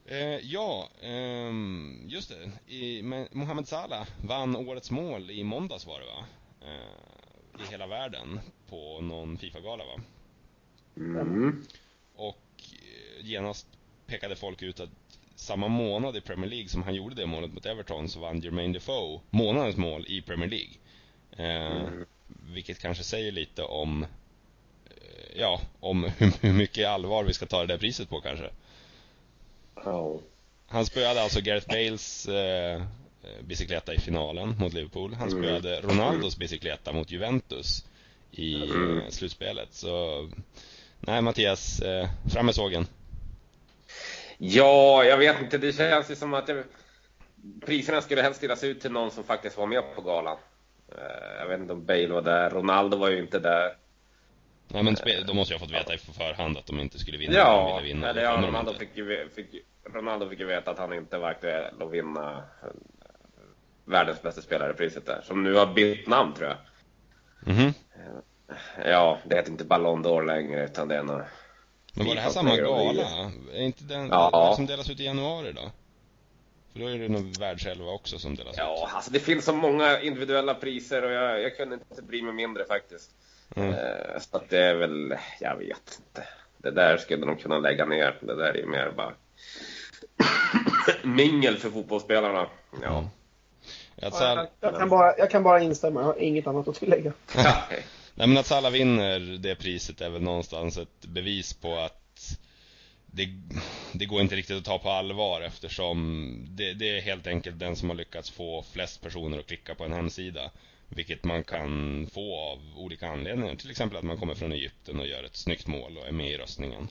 Eh, 0.06 0.38
ja, 0.52 0.90
ehm, 1.02 2.02
just 2.08 2.30
det. 2.30 2.74
I, 2.74 3.02
men 3.04 3.28
Mohamed 3.32 3.68
Salah 3.68 4.08
vann 4.24 4.56
årets 4.56 4.92
mål 4.92 5.32
i 5.32 5.44
måndags 5.44 5.88
var 5.88 6.00
det 6.00 6.06
va? 6.06 6.26
Eh, 6.62 7.62
I 7.68 7.72
hela 7.72 7.88
världen 7.88 8.40
på 8.70 9.02
någon 9.02 9.38
Fifa-gala 9.38 9.84
va? 9.86 10.02
Mm. 10.98 11.64
Och 12.16 12.38
eh, 12.72 13.26
genast 13.26 13.68
pekade 14.08 14.36
folk 14.36 14.62
ut 14.62 14.80
att 14.80 14.90
samma 15.36 15.68
månad 15.68 16.18
i 16.18 16.22
Premier 16.22 16.50
League 16.50 16.70
som 16.70 16.84
han 16.84 16.96
gjorde 16.96 17.16
det 17.16 17.26
målet 17.26 17.54
mot 17.54 17.66
Everton 17.66 18.10
så 18.10 18.20
vann 18.20 18.40
Jermaine 18.42 18.74
Defoe 18.74 19.20
månadens 19.30 19.78
mål 19.78 20.06
i 20.08 20.22
Premier 20.22 20.50
League. 20.50 20.72
Eh, 21.32 21.82
Mm. 21.88 22.06
Vilket 22.54 22.80
kanske 22.80 23.04
säger 23.04 23.32
lite 23.32 23.64
om 23.64 24.04
eh, 24.04 25.40
Ja, 25.40 25.62
om 25.80 26.04
hur, 26.42 26.54
mycket 26.54 26.88
allvar 26.88 27.24
vi 27.24 27.34
ska 27.34 27.46
ta 27.46 27.60
det 27.62 27.68
där 27.68 27.78
priset 27.78 28.10
på 28.10 28.22
kanske. 28.22 28.50
Ja. 29.76 30.20
Han 30.68 30.86
spöade 30.86 31.22
alltså 31.22 31.42
Gareth 31.42 31.68
Bales 31.68 32.28
eh, 32.28 32.76
eh, 33.24 33.42
bicykleta 33.44 33.94
i 33.94 34.00
finalen 34.00 34.56
mot 34.60 34.74
Liverpool. 34.74 35.14
Han 35.14 35.30
Mm. 35.32 35.44
spöade 35.44 35.82
Ronaldos 35.82 36.38
bicykleta 36.38 36.94
mot 36.94 37.12
Juventus 37.12 37.86
i 38.32 38.56
Mm. 38.56 39.12
slutspelet. 39.12 39.74
Så 39.74 40.30
nej 41.02 41.22
Mattias, 41.22 41.80
eh, 41.80 42.10
fram 42.34 42.46
med 42.46 42.56
sågen. 42.56 42.86
Ja, 44.38 45.04
jag 45.04 45.18
vet 45.18 45.42
inte. 45.42 45.58
Det 45.58 45.74
känns 45.74 46.12
ju 46.12 46.16
som 46.16 46.34
att 46.34 46.48
det, 46.48 46.64
priserna 47.66 48.02
skulle 48.02 48.22
helst 48.22 48.42
delas 48.42 48.64
ut 48.64 48.82
till 48.82 48.92
någon 48.92 49.12
som 49.12 49.24
faktiskt 49.24 49.58
var 49.58 49.66
med 49.68 49.84
på 49.96 50.02
galan. 50.02 50.38
Eh, 50.98 51.40
Jag 51.40 51.48
vet 51.48 51.60
inte 51.60 51.74
om 51.74 51.86
Bale 51.86 52.08
var 52.08 52.22
där. 52.22 52.50
Ronaldo 52.50 52.98
var 52.98 53.10
ju 53.10 53.20
inte 53.20 53.40
där. 53.40 53.76
Nej 54.68 54.84
men 54.84 54.96
de 55.28 55.36
måste 55.36 55.54
ju 55.54 55.60
ha 55.60 55.66
fått 55.66 55.76
veta 55.76 55.94
i 55.94 55.98
förhand 55.98 56.58
att 56.58 56.66
de 56.66 56.80
inte 56.80 57.00
skulle 57.00 57.18
vinna. 57.18 57.32
de 57.34 57.38
Ja, 57.40 57.76
ville 57.78 57.94
vinna. 57.94 58.10
eller 58.10 58.22
ja, 58.24 58.38
de 58.38 58.46
Ronaldo 58.46 58.74
fick, 58.74 58.98
ju, 58.98 59.30
fick, 59.36 59.48
Ronaldo 59.94 60.30
fick 60.30 60.40
ju 60.40 60.46
veta 60.46 60.72
att 60.72 60.78
han 60.78 60.94
inte 60.94 61.18
var 61.18 61.30
aktuell 61.30 61.82
att 61.82 61.92
vinna 61.92 62.44
eh, 62.64 62.70
världens 63.86 64.22
bästa 64.22 64.42
spelare-priset 64.42 65.06
där. 65.06 65.22
Som 65.24 65.44
nu 65.44 65.54
har 65.54 65.66
bytt 65.74 66.08
namn 66.08 66.34
tror 66.34 66.48
jag. 66.50 66.58
Mhm. 67.56 67.74
Ja, 68.86 69.18
det 69.24 69.36
heter 69.36 69.52
inte 69.52 69.64
Ballon 69.64 70.06
d'Or 70.06 70.26
längre 70.26 70.64
utan 70.66 70.88
det 70.88 70.96
är 70.96 71.04
något... 71.04 71.22
Men 71.94 72.08
var 72.08 72.16
det 72.16 72.22
här 72.22 72.30
samma 72.30 72.56
gala? 72.58 73.32
Är 73.54 73.62
inte 73.62 73.84
den 73.84 74.08
Ja. 74.08 74.46
den 74.48 74.56
som 74.56 74.66
delas 74.66 74.90
ut 74.90 75.00
i 75.00 75.04
januari 75.06 75.52
då? 75.54 75.72
För 76.74 76.80
då 76.80 76.88
är 76.88 76.98
det 77.00 77.10
nog 77.10 77.38
världselva 77.40 77.92
också 77.92 78.20
som 78.20 78.36
delas 78.36 78.54
ut. 78.54 78.58
Ja, 78.58 78.90
alltså 78.94 79.12
det 79.12 79.20
finns 79.20 79.46
så 79.46 79.54
många 79.54 80.00
individuella 80.02 80.54
priser 80.54 81.02
och 81.04 81.12
jag, 81.12 81.42
jag 81.42 81.58
kunde 81.58 81.76
inte 81.90 82.02
bry 82.02 82.22
mig 82.22 82.34
mindre 82.34 82.66
faktiskt. 82.66 83.12
Mm. 83.56 83.70
Eh, 83.74 84.20
Så 84.20 84.38
att 84.38 84.50
det 84.50 84.58
är 84.60 84.76
väl, 84.76 85.16
jag 85.40 85.56
vet 85.56 86.00
inte. 86.08 86.28
Det 86.58 86.72
där 86.72 86.98
skulle 86.98 87.26
de 87.26 87.36
kunna 87.38 87.60
lägga 87.60 87.86
ner. 87.86 88.18
Det 88.22 88.36
där 88.36 88.44
är 88.54 88.58
ju 88.58 88.66
mer 88.66 88.92
bara 88.98 89.14
mingel 91.04 91.58
för 91.58 91.70
fotbollsspelarna. 91.70 92.48
Ja. 92.82 93.10
Ja, 93.96 94.10
Sal- 94.12 94.38
jag, 94.38 94.48
jag, 94.72 94.80
kan 94.80 94.90
bara, 94.90 95.18
jag 95.18 95.32
kan 95.32 95.44
bara 95.44 95.60
instämma, 95.62 96.00
jag 96.00 96.06
har 96.08 96.20
inget 96.20 96.48
annat 96.48 96.68
att 96.68 96.76
tillägga. 96.76 97.14
Nej 98.16 98.28
men 98.28 98.38
att 98.38 98.46
Salah 98.48 98.72
vinner 98.72 99.20
det 99.20 99.56
priset 99.56 100.02
är 100.02 100.10
väl 100.10 100.22
någonstans 100.22 100.78
ett 100.78 101.06
bevis 101.06 101.54
på 101.54 101.78
att 101.78 102.38
det, 103.06 103.28
det 103.94 104.06
går 104.06 104.22
inte 104.22 104.36
riktigt 104.36 104.58
att 104.58 104.66
ta 104.66 104.80
på 104.80 104.90
allvar 104.90 105.42
eftersom 105.42 106.38
det, 106.50 106.74
det 106.74 106.98
är 106.98 107.02
helt 107.02 107.28
enkelt 107.28 107.60
den 107.60 107.76
som 107.76 107.90
har 107.90 107.96
lyckats 107.96 108.32
få 108.32 108.66
flest 108.74 109.02
personer 109.02 109.40
att 109.40 109.48
klicka 109.48 109.76
på 109.76 109.84
en 109.84 109.94
hemsida. 109.94 110.52
Vilket 110.96 111.24
man 111.24 111.44
kan 111.44 112.08
få 112.14 112.36
av 112.40 112.60
olika 112.78 113.08
anledningar. 113.08 113.56
Till 113.56 113.72
exempel 113.72 113.98
att 113.98 114.04
man 114.04 114.18
kommer 114.18 114.36
från 114.36 114.52
Egypten 114.52 115.00
och 115.00 115.08
gör 115.08 115.24
ett 115.24 115.36
snyggt 115.36 115.68
mål 115.68 115.98
och 115.98 116.08
är 116.08 116.12
med 116.12 116.32
i 116.32 116.38
röstningen. 116.38 116.88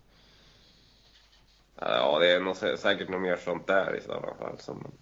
Ja, 1.80 2.18
det 2.18 2.30
är 2.32 2.40
nog 2.40 2.56
sä- 2.56 2.76
säkert 2.76 3.08
något 3.08 3.22
mer 3.22 3.36
sånt 3.36 3.66
där 3.66 3.96
i 3.96 4.00
sådana 4.00 4.34
fall. 4.34 4.58
Som... 4.58 4.92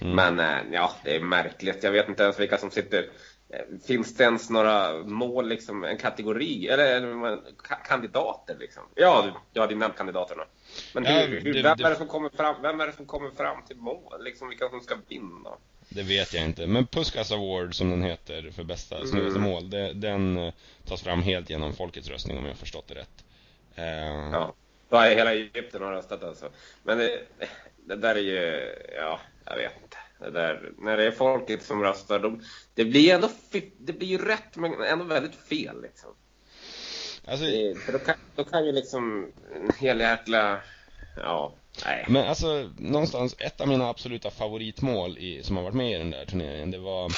Mm. 0.00 0.14
Men 0.14 0.40
eh, 0.40 0.72
ja, 0.74 0.92
det 1.04 1.16
är 1.16 1.20
märkligt. 1.20 1.82
Jag 1.82 1.92
vet 1.92 2.08
inte 2.08 2.22
ens 2.22 2.40
vilka 2.40 2.58
som 2.58 2.70
sitter. 2.70 3.08
Eh, 3.52 3.78
Finns 3.86 4.14
det 4.16 4.24
ens 4.24 4.50
några 4.50 4.92
mål, 5.04 5.48
liksom, 5.48 5.84
en 5.84 5.96
kategori? 5.98 6.68
Eller, 6.68 6.96
eller 6.96 7.38
kandidater 7.88 8.56
liksom? 8.60 8.82
Ja, 8.94 9.26
du, 9.52 9.60
hade 9.60 9.72
ju 9.72 9.78
nämnt 9.78 9.96
kandidaterna. 9.96 10.42
Men 10.94 11.06
hur, 11.06 11.14
Ja, 11.20 11.26
hur, 11.26 11.52
det- 11.52 11.62
vem, 11.62 11.76
det- 11.78 11.84
är 11.84 11.90
det 11.90 11.96
som 11.96 12.08
kommer 12.08 12.28
fram, 12.28 12.62
vem 12.62 12.80
är 12.80 12.86
det 12.86 12.92
som 12.92 13.06
kommer 13.06 13.30
fram 13.30 13.62
till 13.62 13.76
mål? 13.76 14.24
Liksom, 14.24 14.48
vilka 14.48 14.68
som 14.68 14.80
ska 14.80 14.96
vinna? 15.08 15.50
Det 15.88 16.02
vet 16.02 16.34
jag 16.34 16.44
inte. 16.44 16.66
Men 16.66 16.86
Puskas 16.86 17.32
Award 17.32 17.74
som 17.74 17.90
den 17.90 18.02
heter 18.02 18.50
för 18.50 18.64
bästa 18.64 19.06
snyggaste 19.06 19.38
Mm. 19.38 19.50
mål. 19.50 19.70
Det, 19.70 19.92
den 19.92 20.36
eh, 20.38 20.52
tas 20.86 21.02
fram 21.02 21.22
helt 21.22 21.50
genom 21.50 21.72
folkets 21.72 22.08
röstning 22.08 22.38
om 22.38 22.44
jag 22.44 22.50
har 22.52 22.56
förstått 22.56 22.88
det 22.88 22.94
rätt. 22.94 23.24
Eh, 23.74 24.30
Ja. 24.32 24.54
Då 24.88 24.96
är 24.96 25.16
hela 25.16 25.34
Egypten 25.34 25.82
har 25.82 25.92
röstat 25.92 26.22
alltså. 26.24 26.48
Men 26.82 26.98
det, 26.98 27.20
det 27.76 27.96
där 27.96 28.14
är 28.14 28.20
ju, 28.20 28.72
ja. 28.96 29.20
Det 30.20 30.30
där, 30.30 30.72
när 30.78 30.96
det 30.96 31.04
är 31.06 31.10
folket 31.10 31.62
som 31.62 31.82
röstar, 31.82 32.18
då, 32.18 32.40
det 32.74 32.84
blir 32.84 33.14
ändå, 33.14 33.28
fi- 33.50 33.72
det 33.78 33.92
blir 33.92 34.08
ju 34.08 34.18
rätt 34.18 34.56
men 34.56 34.82
ändå 34.82 35.04
väldigt 35.04 35.34
fel 35.34 35.82
liksom. 35.82 36.10
Alltså, 37.24 37.44
Det, 37.46 37.74
för 37.78 37.92
då 37.92 37.98
kan, 37.98 38.14
då 38.36 38.44
kan 38.44 38.66
ju 38.66 38.72
liksom 38.72 39.32
en 39.54 39.70
hel 39.78 40.00
jäkla 40.00 40.60
ja, 41.16 41.52
nej. 41.84 42.04
Men 42.08 42.26
alltså, 42.28 42.70
någonstans, 42.78 43.34
ett 43.38 43.60
av 43.60 43.68
mina 43.68 43.88
absoluta 43.88 44.30
favoritmål 44.30 45.18
i, 45.18 45.42
som 45.42 45.56
har 45.56 45.62
varit 45.62 45.74
med 45.74 45.90
i 45.94 45.98
den 45.98 46.10
där 46.10 46.24
turneringen, 46.24 46.70
det 46.70 46.78
var 46.78 47.12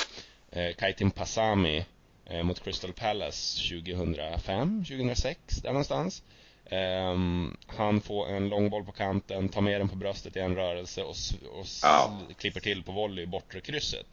eh, 0.51 0.75
Kaitin 0.75 1.11
Passami 1.11 1.85
eh, 2.27 2.43
mot 2.43 2.61
Crystal 2.65 2.93
Palace 2.93 3.69
2005, 3.69 4.85
2006, 4.85 5.57
där 5.57 5.69
någonstans. 5.71 6.23
Um, 6.71 7.57
han 7.67 8.01
får 8.01 8.29
en 8.29 8.49
långboll 8.49 8.85
på 8.85 8.93
kanten, 8.93 9.49
tar 9.49 9.61
med 9.61 9.81
den 9.81 9.89
på 9.89 9.97
bröstet 9.97 10.37
i 10.37 10.41
en 10.41 10.55
rörelse 10.57 11.03
och, 11.03 11.15
och 11.59 11.67
ja. 11.83 12.19
klipper 12.39 12.61
till 12.61 12.83
på 12.83 12.93
volley 12.93 13.25
i 13.25 13.27
bortre 13.27 13.61
krysset. 13.61 14.07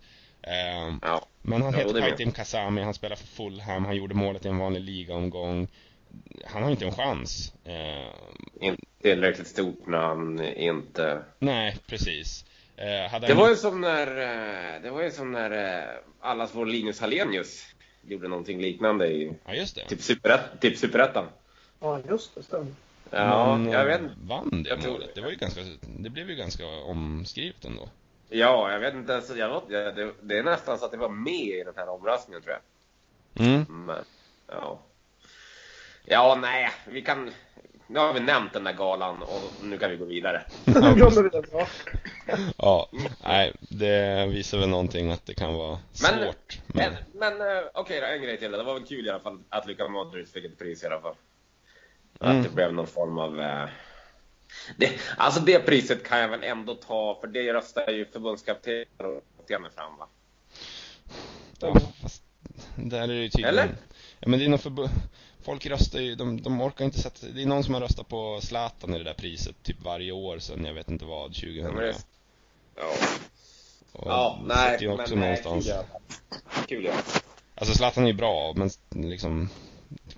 Um, 0.43 0.99
ja. 1.01 1.25
Men 1.41 1.61
han 1.61 1.73
Ja, 1.73 1.77
heter. 1.79 1.99
Kaitim 2.01 2.31
Kasami, 2.31 2.81
han 2.81 2.93
spelar 2.93 3.15
för 3.15 3.27
Fulham, 3.27 3.85
han 3.85 3.95
gjorde 3.95 4.13
målet 4.15 4.45
i 4.45 4.47
en 4.47 4.57
vanlig 4.57 4.81
ligaomgång. 4.81 5.67
Han 6.45 6.63
har 6.63 6.71
inte 6.71 6.85
en 6.85 6.91
chans. 6.95 7.53
Uh, 7.67 8.09
Inte 8.61 8.81
tillräckligt 9.01 9.47
stort 9.47 9.87
namn, 9.87 10.43
inte... 10.43 11.23
nej, 11.39 11.77
precis. 11.87 12.45
Uh, 13.13 13.19
Det 13.27 13.33
var 13.33 13.49
ju 13.49 13.55
som 13.55 13.81
när, 13.81 14.07
eh, 14.07 14.81
det 14.81 14.89
var 14.89 15.01
ju 15.01 15.11
som 15.11 15.31
när 15.31 15.77
eh, 15.77 15.89
allas 16.19 16.55
vår 16.55 16.65
Linus 16.65 16.99
Hallenius 16.99 17.65
gjorde 18.07 18.27
någonting 18.27 18.61
liknande 18.61 19.07
i 19.07 19.31
Ja, 19.45 19.53
just 19.53 19.75
det. 19.75 19.85
typ 19.87 19.99
superett- 19.99 20.59
typ 20.61 20.77
superettan. 20.77 21.25
Ja, 21.79 21.99
just 22.09 22.35
det. 22.35 22.43
Stämmer. 22.43 22.67
Ja, 23.11 23.55
Men, 23.57 23.71
jag 23.71 23.85
vet 23.85 24.01
vann 24.27 24.63
det 24.63 24.69
Jag 24.69 24.81
tror- 24.81 24.91
målet? 24.91 25.15
Det 25.15 25.21
var 25.21 25.29
ju 25.29 25.35
ganska, 25.35 25.61
det 25.99 26.09
blev 26.09 26.29
ju 26.29 26.35
ganska 26.35 26.67
omskrivet 26.67 27.65
ändå. 27.65 27.89
Ja, 28.29 28.71
jag 28.71 28.79
vet 28.79 28.93
inte 28.93 29.13
ens. 29.13 29.35
Jag, 29.35 29.61
det, 29.69 30.11
det 30.21 30.37
är 30.37 30.43
nästan 30.43 30.79
så 30.79 30.85
att 30.85 30.91
det 30.91 30.97
var 30.97 31.09
med 31.09 31.33
i 31.33 31.63
den 31.65 31.73
här 31.75 31.89
omröstningen 31.89 32.41
tror 32.41 32.55
jag. 32.55 33.45
Mm. 33.47 33.85
Men, 33.85 34.03
ja. 34.47 34.79
Ja, 36.05 36.37
nej, 36.41 36.69
vi 36.87 37.01
kan... 37.01 37.31
Nu 37.87 37.99
har 37.99 38.13
vi 38.13 38.19
nämnt 38.19 38.53
den 38.53 38.63
där 38.63 38.73
galan 38.73 39.21
och 39.21 39.51
nu 39.63 39.77
kan 39.77 39.89
vi 39.91 39.97
gå 39.97 40.05
vidare. 40.05 40.43
Ja. 40.65 41.67
Ja, 42.57 42.89
nej, 43.23 43.53
det 43.59 44.27
visar 44.27 44.57
väl 44.57 44.69
någonting 44.69 45.11
att 45.11 45.25
det 45.25 45.33
kan 45.33 45.53
vara 45.53 45.69
Men- 46.03 46.23
svårt. 46.25 46.59
Men, 46.67 46.93
Men, 47.13 47.37
men 47.37 47.57
eh, 47.57 47.63
okej 47.73 47.99
då, 48.01 48.05
en 48.07 48.21
grej 48.21 48.37
till. 48.37 48.51
Det 48.51 48.63
var 48.63 48.73
väl 48.73 48.85
kul 48.85 49.07
i 49.07 49.09
alla 49.09 49.19
fall 49.19 49.39
att 49.49 49.67
Luka 49.67 49.87
Modric 49.87 50.31
fick 50.33 50.45
ett 50.45 50.59
pris 50.59 50.83
i 50.83 50.85
alla 50.87 51.01
fall. 51.01 51.15
Mm. 52.21 52.37
Att 52.37 52.43
det 52.43 52.49
blev 52.49 52.73
någon 52.73 52.87
form 52.87 53.17
av... 53.17 53.41
Eh... 53.41 53.69
Det, 54.77 54.99
alltså 55.17 55.39
det 55.41 55.59
priset 55.59 56.03
kan 56.03 56.19
jag 56.19 56.27
väl 56.29 56.43
ändå 56.43 56.75
ta, 56.75 57.17
för 57.21 57.27
det 57.27 57.53
röstar 57.53 57.89
ju 57.91 58.05
förbundskaptenen 58.05 59.71
fram 59.75 59.97
va? 59.99 60.07
ja, 61.59 61.75
fast 62.01 62.23
där 62.75 63.01
är 63.01 63.07
det 63.07 63.13
ju 63.13 63.29
tydligen... 63.29 63.49
Eller? 63.53 63.75
Ja, 64.19 64.27
men 64.27 64.39
det 64.39 64.45
är 64.45 64.49
nog 64.49 64.61
för... 64.61 64.89
Folk 65.41 65.65
röstar 65.65 65.99
ju, 65.99 66.15
de, 66.15 66.41
de 66.41 66.61
orkar 66.61 66.85
inte 66.85 66.99
sätta 66.99 67.27
Det 67.27 67.41
är 67.41 67.45
någon 67.45 67.63
som 67.63 67.73
har 67.73 67.81
röstat 67.81 68.07
på 68.07 68.39
Zlatan 68.41 68.93
i 68.93 68.97
det 68.97 69.03
där 69.03 69.13
priset 69.13 69.63
typ 69.63 69.81
varje 69.83 70.11
år 70.11 70.39
sedan 70.39 70.65
jag 70.65 70.73
vet 70.73 70.89
inte 70.89 71.05
vad, 71.05 71.33
2000. 71.33 71.63
Ja, 71.65 71.71
men 71.71 71.81
det- 71.83 71.95
Ja, 72.75 72.93
Och 73.91 74.07
ja 74.11 74.39
nej, 74.45 74.87
men 74.87 74.97
nej, 74.97 75.15
någonstans. 75.43 75.65
kul 75.65 75.73
fall. 75.73 76.65
Kul 76.67 76.85
ja. 76.85 76.93
Alltså 77.55 77.75
Zlatan 77.75 78.03
är 78.03 78.07
ju 78.07 78.13
bra, 78.13 78.53
men 78.55 78.69
liksom 78.89 79.49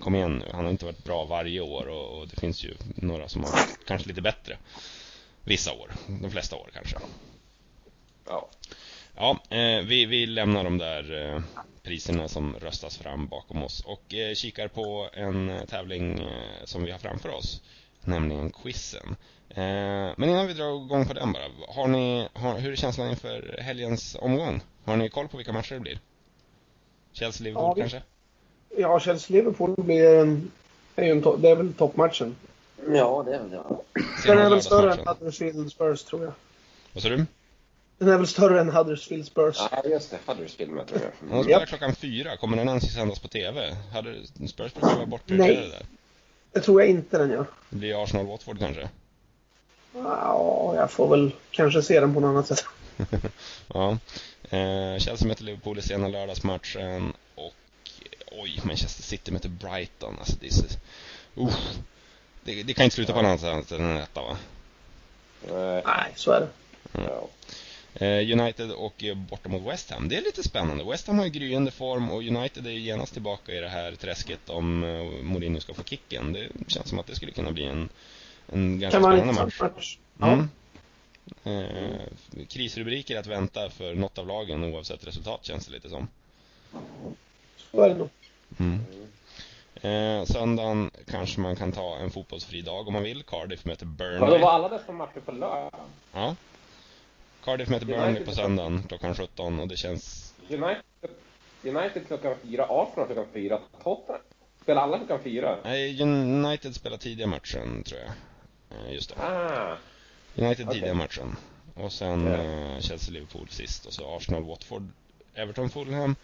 Kom 0.02 0.14
igen 0.14 0.36
nu, 0.36 0.50
han 0.52 0.64
har 0.64 0.70
inte 0.70 0.84
varit 0.84 1.04
bra 1.04 1.24
varje 1.24 1.60
år 1.60 1.88
och, 1.88 2.18
och 2.18 2.28
det 2.28 2.40
finns 2.40 2.64
ju 2.64 2.74
några 2.96 3.28
som 3.28 3.44
har 3.44 3.52
kanske 3.86 4.08
lite 4.08 4.22
bättre 4.22 4.58
Vissa 5.44 5.72
år, 5.72 5.92
de 6.06 6.30
flesta 6.30 6.56
år 6.56 6.70
kanske 6.72 6.96
ja. 8.26 8.48
Ja, 9.16 9.40
eh, 9.50 9.82
vi, 9.82 10.06
vi 10.06 10.26
lämnar 10.26 10.64
de 10.64 10.78
där 10.78 11.34
eh, 11.34 11.42
priserna 11.82 12.28
som 12.28 12.56
röstas 12.60 12.96
fram 12.98 13.26
bakom 13.26 13.62
oss 13.62 13.80
och 13.80 14.14
eh, 14.14 14.34
kikar 14.34 14.68
på 14.68 15.08
en 15.12 15.50
eh, 15.50 15.64
tävling 15.64 16.18
eh, 16.18 16.64
som 16.64 16.84
vi 16.84 16.90
har 16.90 16.98
framför 16.98 17.28
oss 17.28 17.62
Nämligen 18.00 18.52
quizen 18.52 19.16
eh, 19.48 20.10
Men 20.16 20.24
innan 20.24 20.46
vi 20.46 20.54
drar 20.54 20.84
igång 20.84 21.06
på 21.06 21.12
den 21.12 21.32
bara 21.32 21.44
har 21.68 21.88
ni, 21.88 22.28
har, 22.32 22.58
Hur 22.58 22.72
är 22.72 22.76
känslan 22.76 23.10
inför 23.10 23.58
helgens 23.60 24.16
omgång? 24.20 24.60
Har 24.84 24.96
ni 24.96 25.08
koll 25.08 25.28
på 25.28 25.36
vilka 25.36 25.52
matcher 25.52 25.74
det 25.74 25.80
blir? 25.80 25.98
Chelsea-Liverpool 27.12 27.68
Ja, 27.68 27.74
kanske? 27.74 28.02
Ja, 28.76 28.98
Chelsea-Liverpool 28.98 29.74
blir 29.82 30.14
en, 30.18 30.50
är 30.96 31.04
ju 31.04 31.10
en 31.10 31.22
to- 31.24 31.38
det 31.38 31.48
är 31.50 31.56
väl 31.56 31.72
toppmatchen. 31.74 32.36
Ja, 32.88 33.22
det 33.26 33.34
är 33.34 33.38
väl 33.40 33.50
det. 33.50 33.62
Den 34.26 34.38
är 34.38 34.50
väl 34.50 34.62
större 34.62 34.92
än. 34.92 35.06
Huddersfield 35.06 35.70
Spurs, 35.72 36.02
tror 36.04 36.22
jag. 36.24 36.32
Vad 36.92 37.02
sa 37.02 37.08
du? 37.08 37.26
Den 37.98 38.08
är 38.08 38.16
väl 38.18 38.26
större 38.26 38.60
än 38.60 38.70
Huddersfield 38.70 39.26
Spurs. 39.26 39.56
Ja, 39.70 39.82
just 39.84 40.10
det. 40.10 40.18
Huddersfield 40.26 40.72
med 40.72 40.86
tror 40.86 41.00
jag. 41.02 41.10
De 41.20 41.30
Mm. 41.32 41.44
spelar 41.44 41.60
Japp. 41.60 41.68
klockan 41.68 41.94
fyra, 41.94 42.36
kommer 42.36 42.56
den 42.56 42.68
ens 42.68 42.94
sändas 42.94 43.18
på 43.18 43.28
TV? 43.28 43.76
Hade 43.92 44.14
Spurs 44.48 44.72
brukar 44.74 44.94
vara 44.96 45.06
bortprioriterade 45.06 45.60
Nej. 45.60 45.70
där? 45.70 45.86
Det 46.52 46.60
tror 46.60 46.80
jag 46.82 46.90
inte 46.90 47.18
den 47.18 47.30
gör. 47.30 47.44
Det 47.70 47.76
blir 47.76 48.02
Arsenal-Watford 48.04 48.58
kanske? 48.58 48.88
Ja, 49.94 50.72
jag 50.76 50.90
får 50.90 51.08
väl 51.08 51.30
kanske 51.50 51.82
se 51.82 52.00
den 52.00 52.14
på 52.14 52.20
något 52.20 52.28
annat 52.28 52.46
sätt. 52.46 52.64
Ja. 53.74 53.98
Eh, 54.50 54.98
Chelsea 54.98 55.28
möter 55.28 55.44
Liverpool 55.44 55.78
i 55.78 55.82
sena 55.82 56.08
lördagsmatchen 56.08 57.12
oj, 58.38 58.60
Manchester 58.64 59.02
City 59.02 59.32
möter 59.32 59.48
Brighton. 59.48 60.16
Alltså 60.18 60.36
det 60.40 60.46
är 60.46 60.50
så... 60.50 60.64
Uh, 61.40 61.54
det, 62.44 62.62
det 62.62 62.74
kan 62.74 62.84
inte 62.84 62.96
sluta 62.96 63.12
på 63.12 63.22
något 63.22 63.42
annat 63.44 63.68
sätt 63.68 63.78
än 63.78 63.90
en 63.90 63.96
etta 63.96 64.22
va? 64.22 64.36
Nej, 65.84 66.12
så 66.14 66.32
är 66.32 66.40
det. 66.40 66.48
ja. 66.92 67.28
Eh, 67.94 68.32
United 68.40 68.70
och 68.70 69.04
eh, 69.04 69.14
borta 69.14 69.48
mot 69.48 69.72
West 69.72 69.90
Ham. 69.90 70.08
Det 70.08 70.16
är 70.16 70.22
lite 70.22 70.42
spännande. 70.42 70.84
West 70.84 71.06
Ham 71.06 71.18
har 71.18 71.24
ju 71.24 71.30
gryende 71.30 71.70
form 71.70 72.10
och 72.10 72.22
United 72.22 72.66
är 72.66 72.70
ju 72.70 72.80
genast 72.80 73.12
tillbaka 73.12 73.52
i 73.52 73.60
det 73.60 73.68
här 73.68 73.92
träsket 73.92 74.48
om 74.50 74.84
eh, 74.84 75.22
Mourinho 75.22 75.60
ska 75.60 75.74
få 75.74 75.84
kicken. 75.84 76.32
Det 76.32 76.48
känns 76.68 76.88
som 76.88 76.98
att 76.98 77.06
det 77.06 77.14
skulle 77.14 77.32
kunna 77.32 77.52
bli 77.52 77.64
en, 77.64 77.88
en 78.46 78.80
ganska 78.80 79.00
spännande 79.00 79.32
match. 79.32 79.60
match. 79.60 79.98
Ja. 80.18 80.32
Mm. 80.32 80.48
Eh, 81.64 82.46
krisrubriker 82.48 83.18
att 83.18 83.26
vänta 83.26 83.70
för 83.70 83.94
något 83.94 84.18
av 84.18 84.26
lagen 84.26 84.64
oavsett 84.64 85.06
resultat 85.06 85.44
känns 85.44 85.66
det 85.66 85.72
lite 85.72 85.88
som. 85.88 86.08
Så 87.70 87.82
är 87.82 87.88
det 87.88 87.94
nog. 87.94 88.08
Mm. 88.58 88.80
Eh, 89.74 90.24
söndagen 90.24 90.90
kanske 91.10 91.40
man 91.40 91.56
kan 91.56 91.72
ta 91.72 91.96
en 91.96 92.10
fotbollsfri 92.10 92.60
dag 92.62 92.86
om 92.88 92.92
man 92.94 93.02
vill. 93.02 93.22
Cardiff 93.22 93.64
möter 93.64 93.86
Burnley. 93.86 94.40
var 94.40 94.50
alla 94.52 94.68
dessa 94.68 94.92
matcher 94.92 95.20
på 95.24 95.32
lördag? 95.32 95.70
Ja. 96.12 96.36
Cardiff 97.44 97.68
möter 97.68 97.86
United 97.86 98.04
Burnley 98.04 98.24
på 98.24 98.32
söndagen 98.32 98.82
klockan 98.88 99.14
17 99.14 99.60
och 99.60 99.68
det 99.68 99.76
känns... 99.76 100.34
United, 100.48 100.82
United 101.64 102.06
klockan 102.06 102.34
fyra, 102.42 102.66
Arsenal 102.68 103.06
klockan 103.06 103.26
fyra, 103.32 103.60
Tottenham. 103.82 104.20
Spelar 104.62 104.82
alla 104.82 104.98
klockan 104.98 105.20
fyra? 105.22 105.56
Nej, 105.64 106.02
United 106.02 106.74
spelar 106.74 106.96
tidiga 106.96 107.26
matchen 107.26 107.82
tror 107.84 108.00
jag. 108.00 108.10
Eh, 108.78 108.94
just 108.94 109.08
det. 109.08 109.22
Ah, 109.22 109.76
United 110.36 110.66
Okej. 110.68 110.80
tidiga 110.80 110.94
matchen. 110.94 111.36
Och 111.74 111.92
sen 111.92 112.26
Ja. 112.26 112.32
eh, 112.34 112.80
Chelsea-Liverpool 112.80 113.48
sist 113.48 113.86
och 113.86 113.92
så 113.92 114.16
Arsenal-Watford, 114.16 114.88
Everton-Fulham, 115.34 116.16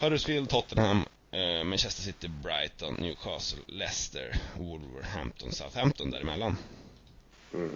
Huddersfield, 0.00 0.48
Tottenham, 0.48 1.04
eh, 1.30 1.64
Manchester 1.64 2.02
City, 2.02 2.28
Brighton, 2.28 2.94
Newcastle, 2.94 3.62
Leicester, 3.66 4.36
Wolverhampton, 4.58 5.52
Southampton 5.52 6.10
däremellan. 6.10 6.56
mm. 7.54 7.70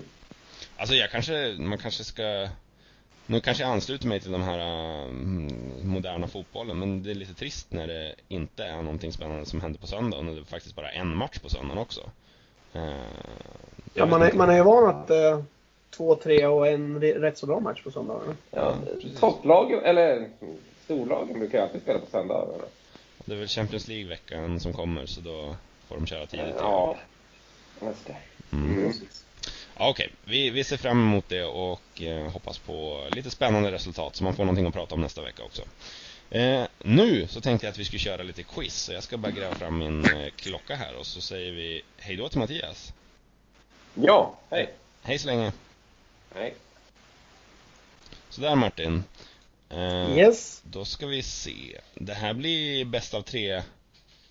Alltså 0.77 0.95
jag 0.95 1.11
kanske, 1.11 1.57
man 1.59 1.79
kanske 1.79 2.05
ska 2.05 2.49
Nu 3.27 3.41
kanske 3.41 3.63
jag 3.63 3.73
ansluter 3.73 4.09
mig 4.09 4.21
till 4.21 4.33
de 4.33 4.43
här 4.43 4.59
eh, 4.59 5.13
moderna 5.85 6.27
fotbollen 6.27 6.79
men 6.79 7.03
det 7.03 7.11
är 7.11 7.15
lite 7.15 7.35
trist 7.35 7.73
när 7.73 7.87
det 7.87 8.15
inte 8.29 8.65
är 8.65 8.83
någonting 8.83 9.13
spännande 9.13 9.47
som 9.47 9.61
händer 9.61 9.81
på 9.81 9.87
söndagen 9.87 10.29
och 10.29 10.35
det 10.35 10.41
är 10.41 10.45
faktiskt 10.45 10.77
bara 10.77 10.91
en 10.91 11.17
match 11.17 11.39
på 11.39 11.49
söndagen 11.49 11.79
också. 11.79 12.11
Jag 12.73 12.83
Ja, 13.95 14.07
man, 14.07 14.23
är, 14.23 14.33
man 14.33 14.51
är 14.51 14.55
ju 14.55 14.63
van 14.63 14.89
att 14.89 15.11
eh, 15.11 15.43
två, 15.91 16.15
tre 16.15 16.47
och 16.47 16.69
en 16.69 17.01
rätt 17.01 17.39
så 17.39 17.47
bra 17.47 17.61
match 17.61 17.83
på 17.83 17.91
söndagarna. 17.91 18.35
ja, 18.51 18.75
precis. 18.95 19.21
topplagen, 19.21 19.85
eller 19.85 20.29
storlagen 20.85 21.39
brukar 21.39 21.59
ju 21.59 21.65
alltid 21.65 21.83
spela 21.83 21.99
på 21.99 22.07
söndagar. 22.11 22.61
Det 23.25 23.35
är 23.35 23.39
väl 23.39 23.49
Champions 23.49 23.89
League-veckan 23.89 24.61
som 24.61 24.73
kommer 24.73 25.07
så 25.07 25.21
då 25.21 25.57
får 25.89 25.97
de 25.97 26.07
köra 26.07 26.27
tidigt. 26.27 26.55
Ja, 26.59 26.97
just 27.83 28.07
det. 28.07 28.17
Mm. 28.53 28.79
Mm. 28.79 28.93
Ja, 29.77 29.89
Okej, 29.89 30.13
vi, 30.25 30.51
vi 30.51 30.65
ser 30.65 30.77
fram 30.77 31.01
emot 31.01 31.29
det 31.29 31.45
och 31.45 32.03
eh, 32.03 32.31
hoppas 32.31 32.59
på 32.59 33.07
lite 33.11 33.31
spännande 33.31 33.73
resultat 33.73 34.17
så 34.17 34.25
man 34.25 34.35
får 34.35 34.45
någonting 34.45 34.67
att 34.67 34.75
prata 34.75 34.95
om 34.95 35.01
nästa 35.01 35.23
vecka 35.23 35.43
också. 35.43 35.63
Eh, 36.31 36.65
nu 36.79 37.27
så 37.27 37.41
tänkte 37.41 37.67
jag 37.67 37.73
att 37.73 37.79
vi 37.79 37.85
skulle 37.85 37.99
köra 37.99 38.23
lite 38.23 38.43
quiz 38.43 38.75
så 38.75 38.93
jag 38.93 39.03
ska 39.03 39.17
bara 39.17 39.33
gräva 39.33 39.55
fram 39.55 39.79
min 39.79 40.05
eh, 40.05 40.31
klocka 40.37 40.75
här 40.77 40.95
och 40.95 41.07
så 41.07 41.21
säger 41.21 41.53
vi 41.53 41.83
hej 41.99 42.17
då 42.17 42.29
till 42.29 42.39
Mattias. 42.39 42.93
Ja, 43.95 44.39
hej. 44.51 44.75
Hej 45.03 45.19
så 45.19 45.27
länge. 45.27 45.53
Hej. 46.35 46.55
Sådär 48.29 48.55
Martin. 48.55 49.05
Eh, 49.73 50.19
Yes. 50.19 50.63
Då 50.65 50.85
ska 50.85 51.07
vi 51.07 51.23
se. 51.23 51.81
Det 51.95 52.15
här 52.15 52.35
blir 52.35 52.85
bäst 52.85 53.15
av 53.15 53.23
tre 53.23 53.63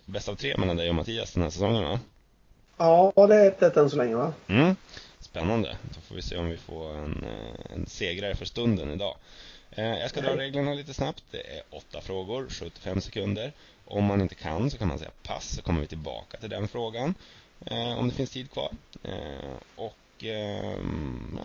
Bäst 0.05 0.29
av 0.29 0.35
tre 0.35 0.57
mellan 0.57 0.77
dig 0.77 0.89
och 0.89 0.95
Mattias 0.95 1.33
den 1.33 1.43
här 1.43 1.49
säsongen 1.49 1.83
va? 1.83 1.99
Ja, 2.77 3.13
det 3.27 3.35
är 3.35 3.47
1 3.67 3.77
än 3.77 3.89
så 3.89 3.95
länge 3.97 4.15
va? 4.15 4.33
Mm. 4.47 4.75
Spännande. 5.19 5.77
Då 5.95 6.01
får 6.01 6.15
vi 6.15 6.21
se 6.21 6.37
om 6.37 6.49
vi 6.49 6.57
får 6.57 6.95
en, 6.97 7.23
eh, 7.23 7.73
en 7.75 7.85
segrare 7.87 8.35
för 8.35 8.45
stunden 8.45 8.91
idag. 8.91 9.15
Eh, 9.71 9.85
Jag 9.85 10.09
ska 10.09 10.21
dra 10.21 10.37
reglerna 10.37 10.73
lite 10.73 10.93
snabbt. 10.93 11.23
Det 11.31 11.57
är 11.57 11.61
åtta 11.69 12.01
frågor, 12.01 12.47
75 12.49 13.01
sekunder. 13.01 13.53
Om 13.85 14.03
man 14.05 14.21
inte 14.21 14.35
kan 14.35 14.71
så 14.71 14.77
kan 14.77 14.87
man 14.87 14.99
säga 14.99 15.11
pass 15.23 15.55
så 15.55 15.61
kommer 15.61 15.81
vi 15.81 15.87
tillbaka 15.87 16.37
till 16.37 16.49
den 16.49 16.67
frågan. 16.67 17.13
eh, 17.65 17.99
Om 17.99 18.09
det 18.09 18.15
finns 18.15 18.29
tid 18.29 18.51
kvar. 18.51 18.69
Eh, 19.03 19.51
Och 19.75 19.95
och 20.17 20.23
eh, 20.23 20.77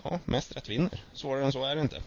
ja, 0.05 0.19
mest 0.25 0.57
rätt 0.57 0.69
vinner. 0.69 1.05
Svårare 1.13 1.45
än 1.45 1.53
så 1.53 1.65
är 1.65 1.75
det 1.77 1.81
inte. 1.83 2.03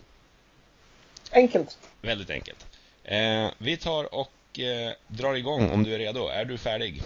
Enkelt. 1.31 1.77
Väldigt 2.01 2.29
enkelt. 2.29 2.65
Eh, 3.03 3.47
vi 3.57 3.77
tar 3.77 4.15
och 4.15 4.59
eh, 4.59 4.91
drar 5.07 5.35
igång 5.35 5.69
om 5.69 5.83
du 5.83 5.93
är 5.93 5.99
redo. 5.99 6.27
Är 6.27 6.45
du 6.45 6.57
färdig? 6.57 7.01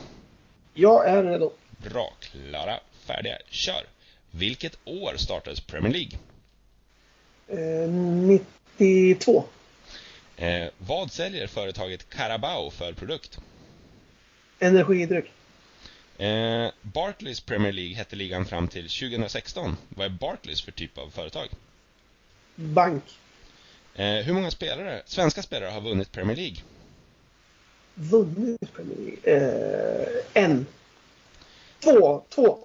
Jag 0.74 1.08
är 1.10 1.24
redo. 1.24 1.52
Bra, 1.70 2.14
klara, 2.20 2.80
färdiga, 3.06 3.38
kör! 3.50 3.84
Vilket 4.32 4.78
år 4.86 5.14
startades 5.18 5.60
Premier 5.60 5.94
League? 5.94 6.18
Eh, 7.48 7.90
92. 7.90 9.44
Eh, 10.38 10.68
vad 10.78 11.12
säljer 11.12 11.48
företaget 11.48 12.10
Carabao 12.10 12.70
för 12.72 12.94
produkt? 12.94 13.40
Energidryck. 14.60 15.26
Eh, 16.18 16.68
Barclays 16.82 17.42
Premier 17.42 17.72
League 17.72 17.96
hette 17.96 18.16
ligan 18.16 18.46
fram 18.46 18.68
till 18.68 18.90
2016. 18.90 19.78
Vad 19.90 20.06
är 20.06 20.10
Barclays 20.10 20.62
för 20.62 20.72
typ 20.72 20.98
av 20.98 21.10
företag? 21.10 21.48
Bank. 22.56 23.04
Eh, 23.96 24.26
hur 24.26 24.34
många 24.34 24.52
spelare, 24.52 25.02
svenska 25.06 25.42
spelare 25.42 25.70
har 25.70 25.82
vunnit 25.82 26.12
Premier 26.12 26.38
League? 26.38 26.58
Vunnit 27.96 28.74
Premier 28.74 28.98
League. 28.98 29.20
Eh, 29.24 30.44
en. 30.44 30.66
Två. 31.80 32.24
Två. 32.30 32.60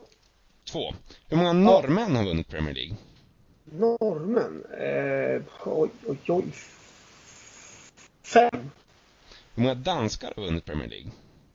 Två. 0.64 0.94
Hur 1.28 1.36
många 1.36 1.52
norrmän 1.52 2.16
har 2.16 2.24
vunnit 2.24 2.48
Premier 2.48 2.74
League? 2.74 2.96
Norrmän. 3.64 4.64
Eh, 4.80 5.42
oj, 5.64 5.90
oj, 6.06 6.18
oj. 6.28 6.44
Fem. 8.22 8.70
Hur 9.54 9.62
många 9.62 9.74
danskar 9.74 10.32
har 10.36 10.42
vunnit 10.42 10.64
Premier 10.64 10.88
League? 10.88 11.10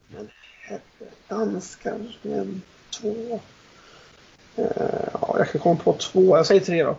Men 0.08 0.30
herre, 0.62 0.82
danskar. 1.28 2.18
En, 2.24 2.62
två. 2.90 3.40
Eh, 4.56 4.66
ja, 5.14 5.36
jag 5.38 5.52
kan 5.52 5.62
komma 5.62 5.80
på 5.80 5.94
två. 5.94 6.38
Jag 6.38 6.46
säger 6.46 6.62
tre 6.62 6.84
då. 6.84 6.98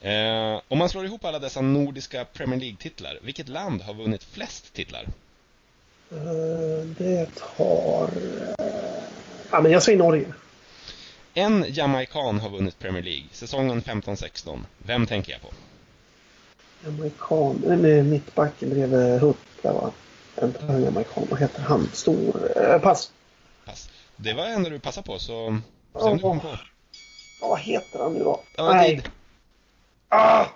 Eh, 0.00 0.60
om 0.68 0.78
man 0.78 0.88
slår 0.88 1.04
ihop 1.04 1.24
alla 1.24 1.38
dessa 1.38 1.60
nordiska 1.60 2.24
Premier 2.24 2.60
League-titlar, 2.60 3.18
vilket 3.22 3.48
land 3.48 3.82
har 3.82 3.94
vunnit 3.94 4.24
flest 4.24 4.72
titlar? 4.72 5.06
Eh, 6.10 6.86
det 6.98 7.28
har... 7.40 8.08
Eh, 8.58 8.64
ja, 9.50 9.60
men 9.60 9.72
jag 9.72 9.82
säger 9.82 9.98
Norge. 9.98 10.32
En 11.34 11.64
jamaican 11.68 12.40
har 12.40 12.50
vunnit 12.50 12.78
Premier 12.78 13.02
League, 13.02 13.24
säsongen 13.32 13.82
15-16. 13.82 14.58
Vem 14.78 15.06
tänker 15.06 15.32
jag 15.32 15.42
på? 15.42 15.48
Jamaican. 16.84 17.56
Med 17.56 18.06
mittbacken 18.06 18.70
bredvid 18.70 19.20
Hutt. 19.20 19.36
Där 19.62 19.72
var 19.72 19.90
inte 20.42 20.64
han 20.64 20.82
jamaican. 20.82 21.26
Vad 21.30 21.40
heter 21.40 21.62
han? 21.62 21.90
Stor. 21.92 22.50
Eh, 22.56 22.78
pass. 22.78 23.12
Pass. 23.64 23.90
Det 24.16 24.32
var 24.32 24.46
ändå 24.46 24.70
du 24.70 24.78
passade 24.78 25.06
på, 25.06 25.18
så 25.18 25.60
om 25.92 26.16
du 26.16 26.18
kom 26.18 26.40
på. 26.40 26.48
Ja, 27.40 27.48
vad 27.48 27.60
heter 27.60 27.98
han 27.98 28.14
nu 28.14 28.18
då? 28.24 28.40
Det 28.56 28.62
var 28.62 28.84
tid. 28.84 29.10
Ah! 30.12 30.46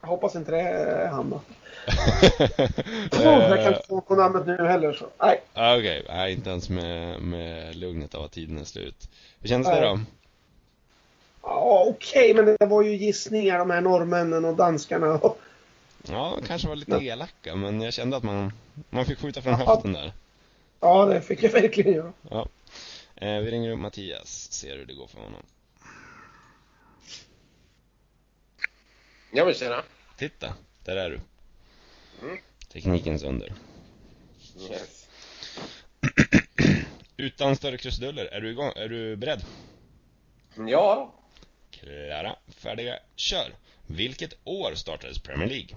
Jag 0.00 0.08
hoppas 0.08 0.36
inte 0.36 0.50
det 0.50 0.60
är 0.60 1.08
han 1.08 1.30
då. 1.30 1.40
Jag 3.22 3.64
kan 3.64 3.74
inte 3.74 3.86
få 3.88 4.00
på 4.00 4.14
namnet 4.14 4.46
nu 4.46 4.66
heller 4.66 4.92
så. 4.92 5.06
Nej. 5.18 5.42
Ah, 5.54 5.76
Okej, 5.76 6.04
nej 6.08 6.32
inte 6.32 6.50
ens 6.50 6.68
med, 6.68 7.20
med 7.22 7.76
lugnet 7.76 8.14
av 8.14 8.24
att 8.24 8.32
tiden 8.32 8.58
är 8.58 8.64
slut. 8.64 9.08
Hur 9.40 9.48
kändes 9.48 9.72
det 9.72 9.80
då? 9.80 10.00
Ja, 11.42 11.84
okej, 11.88 12.34
men 12.34 12.56
det 12.60 12.66
var 12.66 12.82
ju 12.82 12.96
gissningar 12.96 13.58
de 13.58 13.70
här 13.70 13.80
norrmännen 13.80 14.44
och 14.44 14.56
danskarna. 14.56 15.20
Ja, 16.08 16.38
kanske 16.46 16.68
var 16.68 16.76
lite 16.76 16.96
elaka, 16.96 17.56
men 17.56 17.80
jag 17.80 17.92
kände 17.92 18.16
att 18.16 18.22
man, 18.22 18.52
man 18.90 19.04
fick 19.06 19.18
skjuta 19.18 19.42
från 19.42 19.54
höften 19.54 19.92
där. 19.92 20.12
Ja, 20.80 21.04
det 21.04 21.20
fick 21.20 21.42
jag 21.42 21.50
verkligen 21.50 21.92
göra. 21.92 22.12
Ja. 22.30 22.46
Eh, 23.16 23.38
vi 23.38 23.50
ringer 23.50 23.70
upp 23.72 23.78
Mattias, 23.78 24.52
ser 24.52 24.76
hur 24.76 24.86
det 24.86 24.94
går 24.94 25.06
för 25.06 25.18
honom. 25.18 25.42
Ja 29.32 29.44
men 29.44 29.54
tjena. 29.54 29.82
Titta, 30.16 30.54
där 30.84 30.96
är 30.96 31.10
du. 31.10 31.20
Mm. 32.22 32.38
Teknikens 32.72 33.22
under. 33.22 33.52
Yes. 34.70 35.08
Utan 37.16 37.56
större 37.56 37.76
krusiduller, 37.78 38.24
är 38.26 38.40
du 38.40 38.50
igång? 38.50 38.72
Är 38.76 38.88
du 38.88 39.16
beredd? 39.16 39.44
Ja, 40.68 41.14
Klara, 41.70 42.36
färdiga, 42.48 42.98
kör! 43.16 43.52
Vilket 43.86 44.34
år 44.44 44.74
startades 44.74 45.18
Premier 45.18 45.48
League? 45.48 45.76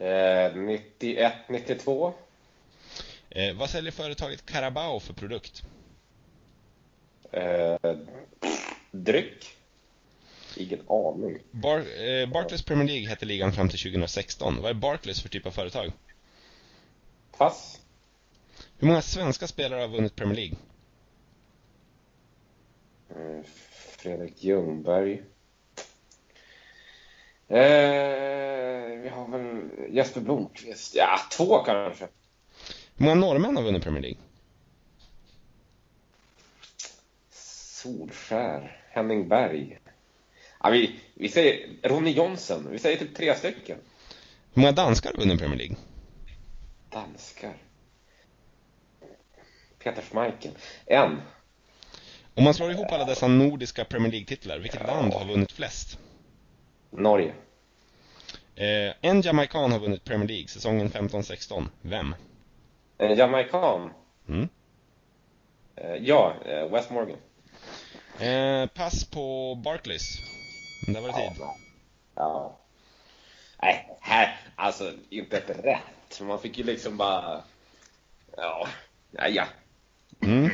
eh, 0.00 0.56
91, 0.56 1.32
92. 1.48 2.14
Eh, 3.30 3.54
vad 3.56 3.70
säljer 3.70 3.92
företaget 3.92 4.46
Carabao 4.46 5.00
för 5.00 5.12
produkt? 5.12 5.62
Eh, 7.32 7.76
dryck? 8.90 9.56
Ingen 10.60 10.80
aning. 10.88 11.38
Bar 11.50 11.78
eh, 11.78 12.28
Barclays 12.28 12.62
Premier 12.62 12.86
League 12.88 13.08
hette 13.08 13.26
ligan 13.26 13.52
fram 13.52 13.68
till 13.68 13.78
2016. 13.78 14.62
Vad 14.62 14.70
är 14.70 14.74
Barclays 14.74 15.22
för 15.22 15.28
typ 15.28 15.46
av 15.46 15.50
företag? 15.50 15.92
Pass. 17.36 17.80
Hur 18.78 18.88
många 18.88 19.02
svenska 19.02 19.46
spelare 19.46 19.80
har 19.80 19.88
vunnit 19.88 20.16
Premier 20.16 20.36
League? 20.36 20.56
Eh, 23.10 23.44
Fredrik 23.98 24.44
Ljungberg. 24.44 25.22
Eh, 27.48 27.58
vi 29.02 29.08
har 29.08 29.28
väl 29.28 29.70
Jesper 29.90 30.20
Blomqvist. 30.20 30.94
Ja, 30.94 31.18
två 31.36 31.58
kanske. 31.58 32.08
Hur 32.96 33.04
många 33.04 33.14
norrmän 33.14 33.56
har 33.56 33.62
vunnit 33.62 33.82
Premier 33.82 34.02
League? 34.02 34.18
Solskär. 37.30 38.76
Henning 38.90 39.28
Berg. 39.28 39.78
Ja, 40.62 40.70
vi, 40.70 41.00
vi 41.14 41.28
säger 41.28 41.68
Ronny 41.82 42.10
Jonsson. 42.10 42.68
Vi 42.70 42.78
säger 42.78 42.96
typ 42.96 43.14
tre 43.16 43.34
stycken. 43.34 43.78
Hur 44.54 44.62
många 44.62 44.72
danskar 44.72 45.10
har 45.10 45.18
vunnit 45.18 45.38
Premier 45.40 45.58
League? 45.58 45.76
Danskar. 46.90 47.54
Peter 49.78 50.02
Schmeichel. 50.02 50.52
En. 50.86 51.20
Om 52.34 52.44
man 52.44 52.54
slår 52.54 52.70
ihop 52.70 52.92
alla 52.92 53.04
dessa 53.04 53.26
nordiska 53.26 53.84
Premier 53.84 54.12
League-titlar, 54.12 54.58
vilket 54.58 54.86
land 54.86 55.12
har 55.12 55.24
vunnit 55.24 55.52
flest? 55.52 55.98
Norge. 56.90 57.34
Eh, 58.54 58.94
en 59.00 59.20
jamaican 59.20 59.72
har 59.72 59.78
vunnit 59.78 60.04
Premier 60.04 60.28
League 60.28 60.48
säsongen 60.48 60.90
15-16. 60.90 61.68
Vem? 61.82 62.14
En 62.98 63.16
jamaican. 63.16 63.90
Mm. 64.28 64.48
Eh, 65.76 65.94
ja, 65.94 66.34
eh, 66.46 66.72
West 66.72 66.90
Morgan. 66.90 67.18
Eh, 68.18 68.66
pass 68.66 69.04
på 69.04 69.54
Barclays. 69.64 70.30
Där 70.86 71.00
var 71.00 71.08
det 71.08 71.14
tid. 71.14 71.32
Ja. 71.38 71.56
ja. 72.14 72.56
Nej, 73.62 73.98
här, 74.00 74.40
alltså 74.56 74.92
inte 75.10 75.36
ett 75.38 75.64
rätt. 75.64 76.20
Man 76.20 76.40
fick 76.40 76.58
ju 76.58 76.64
liksom 76.64 76.96
bara... 76.96 77.42
Ja, 78.36 78.68
ja, 79.10 79.28
ja. 79.28 79.44
Mm. 80.22 80.44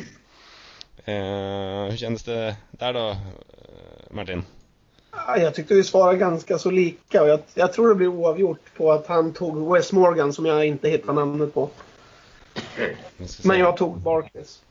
Eh, 1.05 1.91
hur 1.91 1.97
kändes 1.97 2.23
det 2.23 2.57
där 2.71 2.93
då, 2.93 3.09
eh, 3.09 3.17
Martin? 4.11 4.45
Ja, 5.12 5.39
Jag 5.39 5.55
tyckte 5.55 5.75
vi 5.75 5.85
svarade 5.85 6.19
ganska 6.19 6.59
så 6.59 6.71
lika 6.71 7.23
och 7.23 7.29
jag, 7.29 7.41
jag 7.55 7.73
tror 7.73 7.89
det 7.89 7.95
blir 7.95 8.09
oavgjort 8.09 8.75
på 8.77 8.93
att 8.93 9.07
han 9.07 9.33
tog 9.33 9.73
Wes 9.75 9.93
Morgan 9.93 10.33
som 10.33 10.47
jag 10.47 10.67
inte 10.67 10.89
hittar 10.89 11.12
namnet 11.12 11.55
på. 11.55 11.71
Se. 13.27 13.49
Men 13.49 13.59
jag 13.59 13.77
tog 13.77 13.99
Barclays. 13.99 14.62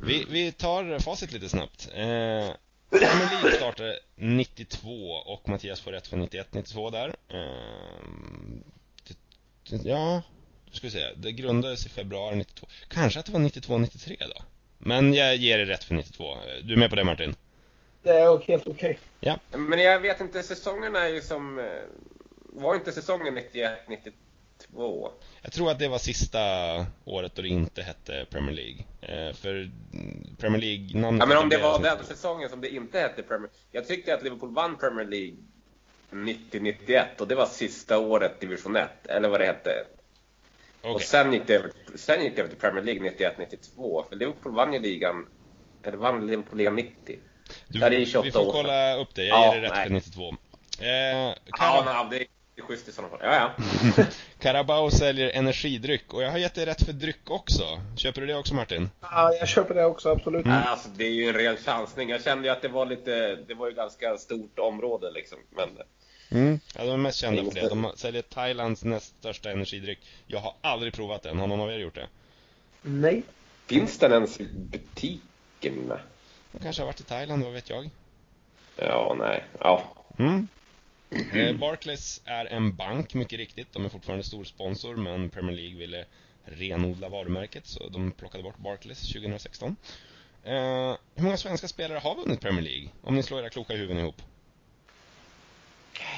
vi, 0.00 0.26
vi 0.30 0.52
tar 0.52 0.98
facit 0.98 1.32
lite 1.32 1.48
snabbt. 1.48 1.88
Eh, 1.94 2.54
League 2.90 3.52
startade 3.52 3.98
92 4.16 5.10
och 5.12 5.48
Mattias 5.48 5.80
får 5.80 5.92
rätt 5.92 6.06
för 6.06 6.16
91-92 6.16 6.90
där. 6.90 7.14
Eh, 7.28 7.94
det, 9.70 9.88
ja, 9.88 10.22
ska 10.72 10.86
vi 10.86 10.90
se. 10.90 11.06
Det 11.16 11.32
grundades 11.32 11.86
i 11.86 11.88
februari 11.88 12.36
92. 12.36 12.66
Kanske 12.88 13.20
att 13.20 13.26
det 13.26 13.32
var 13.32 13.40
92-93 13.40 14.16
då? 14.34 14.42
Men 14.78 15.14
jag 15.14 15.36
ger 15.36 15.58
dig 15.58 15.66
rätt 15.66 15.84
för 15.84 15.94
92. 15.94 16.36
Du 16.62 16.72
är 16.72 16.78
med 16.78 16.90
på 16.90 16.96
det 16.96 17.04
Martin? 17.04 17.34
Det 18.02 18.10
är 18.10 18.38
helt 18.48 18.66
okej. 18.66 18.98
Men 19.50 19.78
jag 19.78 20.00
vet 20.00 20.20
inte, 20.20 20.42
säsongerna 20.42 21.00
är 21.04 21.08
ju 21.08 21.20
som... 21.20 21.58
eh, 21.58 21.64
Var 22.52 22.74
inte 22.74 22.92
säsongen 22.92 23.34
91, 23.34 23.78
92? 24.70 25.10
Jag 25.42 25.52
tror 25.52 25.70
att 25.70 25.78
det 25.78 25.88
var 25.88 25.98
sista 25.98 26.40
året 27.04 27.34
då 27.34 27.42
det 27.42 27.48
inte 27.48 27.82
hette 27.82 28.26
Premier 28.30 28.56
League. 28.56 28.84
Eh, 29.00 29.34
för 29.34 29.70
Premier 30.38 30.60
League-namnet 30.60 31.20
Ja, 31.20 31.26
men 31.26 31.36
om 31.38 31.48
det 31.48 31.58
var 31.58 31.78
den 31.78 32.04
säsongen 32.04 32.48
som 32.48 32.60
det 32.60 32.68
inte 32.74 33.00
hette 33.00 33.22
Premier 33.22 33.50
Jag 33.70 33.86
tyckte 33.88 34.14
att 34.14 34.22
Liverpool 34.22 34.54
vann 34.54 34.76
Premier 34.76 35.06
League 35.06 35.36
90-91 36.10 37.04
och 37.20 37.28
det 37.28 37.34
var 37.34 37.46
sista 37.46 37.98
året 37.98 38.40
division 38.40 38.76
1, 38.76 38.88
eller 39.08 39.28
vad 39.28 39.40
det 39.40 39.46
hette. 39.46 39.70
Och 40.82 40.90
Okej. 40.90 41.06
sen 41.06 41.32
gick, 41.32 41.46
det 41.46 41.54
över, 41.54 41.70
sen 41.94 42.22
gick 42.24 42.34
det 42.36 42.40
över 42.40 42.50
till 42.50 42.60
Premier 42.60 42.84
League 42.84 43.10
91-92, 43.10 44.08
för 44.08 44.16
Liverpool 44.16 44.54
vann 44.54 44.72
ju 44.72 44.78
ligan, 44.80 45.26
eller 45.82 45.96
vann 45.96 46.26
Liverpool 46.26 46.58
ligan 46.58 46.74
90. 46.76 46.92
Du, 47.68 47.78
Ja, 47.78 47.90
det 47.90 47.96
är 47.96 48.04
28 48.04 48.24
vi 48.24 48.32
får 48.32 48.46
år 48.48 48.52
kolla 48.52 48.96
upp 48.96 49.14
det. 49.14 49.24
Jag 49.24 49.38
Ja, 49.38 49.54
ger 49.54 49.60
dig 49.60 49.70
rätt 49.70 49.76
nej. 49.76 49.86
för 49.86 49.94
92. 49.94 50.34
Eh, 50.80 50.88
Ja, 50.88 51.34
Cara- 51.50 51.84
men 51.84 51.94
det, 52.58 52.62
är 52.62 52.66
schysst 52.66 52.88
i 52.88 52.92
sådana 52.92 53.16
fall. 53.16 53.20
Ja, 53.22 53.52
ja. 53.96 54.04
Carabao 54.38 54.90
säljer 54.90 55.30
energidryck 55.30 56.14
och 56.14 56.22
jag 56.22 56.30
har 56.30 56.38
gett 56.38 56.54
dig 56.54 56.66
rätt 56.66 56.84
för 56.84 56.92
dryck 56.92 57.30
också. 57.30 57.64
Köper 57.96 58.20
du 58.20 58.26
det 58.26 58.34
också 58.34 58.54
Martin? 58.54 58.90
Ja, 59.00 59.34
jag 59.34 59.48
köper 59.48 59.74
det 59.74 59.84
också, 59.84 60.08
absolut. 60.08 60.46
Nej, 60.46 60.64
Alltså, 60.66 60.88
det 60.88 61.04
är 61.04 61.12
ju 61.12 61.28
en 61.28 61.34
ren 61.34 61.56
chansning. 61.56 62.08
Jag 62.08 62.22
kände 62.22 62.48
ju 62.48 62.52
att 62.52 62.62
det 62.62 62.68
var 62.68 62.86
lite, 62.86 63.36
det 63.36 63.54
var 63.54 63.68
ju 63.68 63.74
ganska 63.74 64.18
stort 64.18 64.58
område 64.58 65.10
liksom. 65.10 65.38
Men 65.50 65.68
Mm. 66.30 66.60
Ja, 66.76 66.84
de 66.84 66.90
är 66.90 66.96
mest 66.96 67.18
kända 67.18 67.44
för 67.44 67.60
det. 67.60 67.68
De 67.68 67.92
säljer 67.96 68.22
Thailands 68.22 68.84
näst 68.84 69.14
största 69.18 69.50
energidryck. 69.50 69.98
Jag 70.26 70.40
har 70.40 70.54
aldrig 70.60 70.92
provat 70.92 71.22
den. 71.22 71.38
Har 71.38 71.46
någon 71.46 71.60
av 71.60 71.70
er 71.70 71.78
gjort 71.78 71.94
det? 71.94 72.08
Nej. 72.82 73.22
finns 73.66 73.98
den 73.98 74.12
ens 74.12 74.40
i 74.40 74.48
butiken? 74.52 75.92
De 76.52 76.58
kanske 76.62 76.82
har 76.82 76.86
varit 76.86 77.00
i 77.00 77.04
Thailand, 77.04 77.44
vad 77.44 77.52
vet 77.52 77.70
jag? 77.70 77.90
Ja, 78.76 79.16
nej. 79.18 79.44
Ja. 79.60 79.84
Mm. 80.18 80.48
Eh, 81.10 81.56
Barclays 81.56 82.20
är 82.24 82.44
en 82.46 82.76
bank, 82.76 83.14
mycket 83.14 83.38
riktigt. 83.38 83.72
De 83.72 83.84
är 83.84 83.88
fortfarande 83.88 84.24
stor 84.24 84.44
sponsor, 84.44 84.96
men 84.96 85.30
Premier 85.30 85.56
League 85.56 85.78
ville 85.78 86.04
renodla 86.44 87.08
varumärket, 87.08 87.66
så 87.66 87.88
de 87.88 88.10
plockade 88.12 88.44
bort 88.44 88.58
Barclays 88.58 89.12
2016. 89.12 89.76
Eh, 90.44 90.52
hur 91.14 91.22
många 91.24 91.36
svenska 91.36 91.68
spelare 91.68 91.98
har 91.98 92.14
vunnit 92.14 92.40
Premier 92.40 92.62
League? 92.62 92.88
Om 93.02 93.14
ni 93.14 93.22
slår 93.22 93.40
era 93.40 93.50
kloka 93.50 93.74
huvuden 93.74 93.98
ihop. 93.98 94.22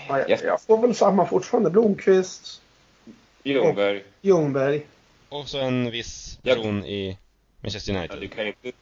Ja, 0.08 0.28
jag, 0.28 0.40
jag 0.44 0.62
får 0.62 0.78
väl 0.86 0.94
samma 0.94 1.26
fortfarande. 1.26 1.70
Blomqvist, 1.70 2.62
Ljungberg. 3.44 4.04
Ljungberg. 4.20 4.86
Och 5.28 5.48
så 5.48 5.58
en 5.60 5.90
viss 5.90 6.38
Ja. 6.42 6.54
person 6.54 6.84
i 6.84 7.18
Manchester 7.60 7.92
Ja, 7.92 7.98
United. 7.98 8.20
du 8.20 8.28
kan 8.28 8.46
inte... 8.46 8.72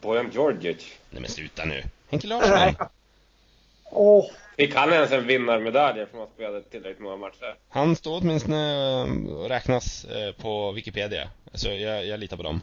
Bojan 0.00 0.30
Djordjic. 0.32 0.92
Nej 1.10 1.20
men 1.22 1.30
sluta 1.30 1.64
nu. 1.64 1.82
Henke. 2.10 2.26
Larsson. 2.26 2.86
Åh, 3.94 4.24
Fick 4.56 4.74
han 4.74 4.92
ens 4.92 5.12
en 5.12 5.26
vinnarmedalj 5.26 6.00
eftersom 6.00 6.20
han 6.20 6.28
spelade 6.34 6.62
tillräckligt 6.62 7.00
många 7.02 7.16
matcher? 7.16 7.54
Han 7.68 7.96
står 7.96 8.20
åtminstone 8.20 8.72
eh, 9.02 9.34
och 9.34 9.48
räknas 9.48 10.04
eh, 10.04 10.32
på 10.32 10.72
Wikipedia. 10.72 11.28
Alltså 11.52 11.68
jag, 11.70 12.06
jag 12.06 12.20
litar 12.20 12.36
på 12.36 12.42
dem. 12.42 12.60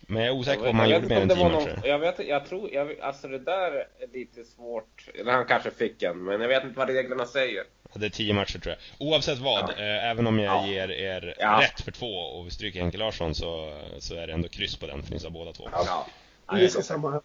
Men 0.00 0.22
jag 0.22 0.34
är 0.34 0.38
osäker 0.38 0.62
på 0.62 0.68
om 0.68 0.78
han 0.78 0.90
jag 0.90 1.02
gjorde 1.02 1.14
mer 1.14 1.16
än 1.16 1.22
inte 1.22 1.34
om 1.34 1.38
det 1.38 1.44
10 1.44 1.52
var 1.58 1.60
matcher. 1.60 1.76
någon, 1.80 1.90
Jag 1.90 1.98
vet 1.98 2.18
jag 2.18 2.46
tror, 2.46 2.70
jag, 2.74 3.00
alltså 3.00 3.28
det 3.28 3.38
där 3.38 3.72
är 3.72 4.12
lite 4.12 4.44
svårt. 4.44 5.08
Eller 5.20 5.32
han 5.32 5.44
kanske 5.44 5.70
fick 5.70 6.02
en, 6.02 6.24
men 6.24 6.40
jag 6.40 6.48
vet 6.48 6.64
inte 6.64 6.78
vad 6.78 6.88
reglerna 6.90 7.26
säger. 7.26 7.64
Ja, 7.92 7.98
Det 8.00 8.06
är 8.06 8.10
10 8.10 8.34
matcher 8.34 8.58
tror 8.58 8.74
jag. 8.98 9.08
Oavsett 9.08 9.38
vad, 9.38 9.70
Ja. 9.76 9.82
eh, 9.84 10.10
även 10.10 10.26
om 10.26 10.38
jag 10.38 10.56
Ja. 10.56 10.66
ger 10.66 10.90
er 10.90 11.34
Ja. 11.38 11.60
rätt 11.62 11.80
för 11.80 11.92
två 11.92 12.06
och 12.16 12.46
vi 12.46 12.50
stryker 12.50 12.80
Henke 12.80 12.98
Larsson 12.98 13.34
så, 13.34 13.72
så 13.98 14.14
är 14.14 14.26
det 14.26 14.32
ändå 14.32 14.48
kryss 14.48 14.76
på 14.76 14.86
den 14.86 15.02
för 15.02 15.12
ni 15.12 15.18
sa 15.18 15.30
båda 15.30 15.52
två. 15.52 15.68
Ja. 15.72 16.06
det 16.52 16.64
är 16.64 16.68
så 16.68 16.82
samma 16.82 17.10
här. 17.10 17.16
Eh, 17.16 17.22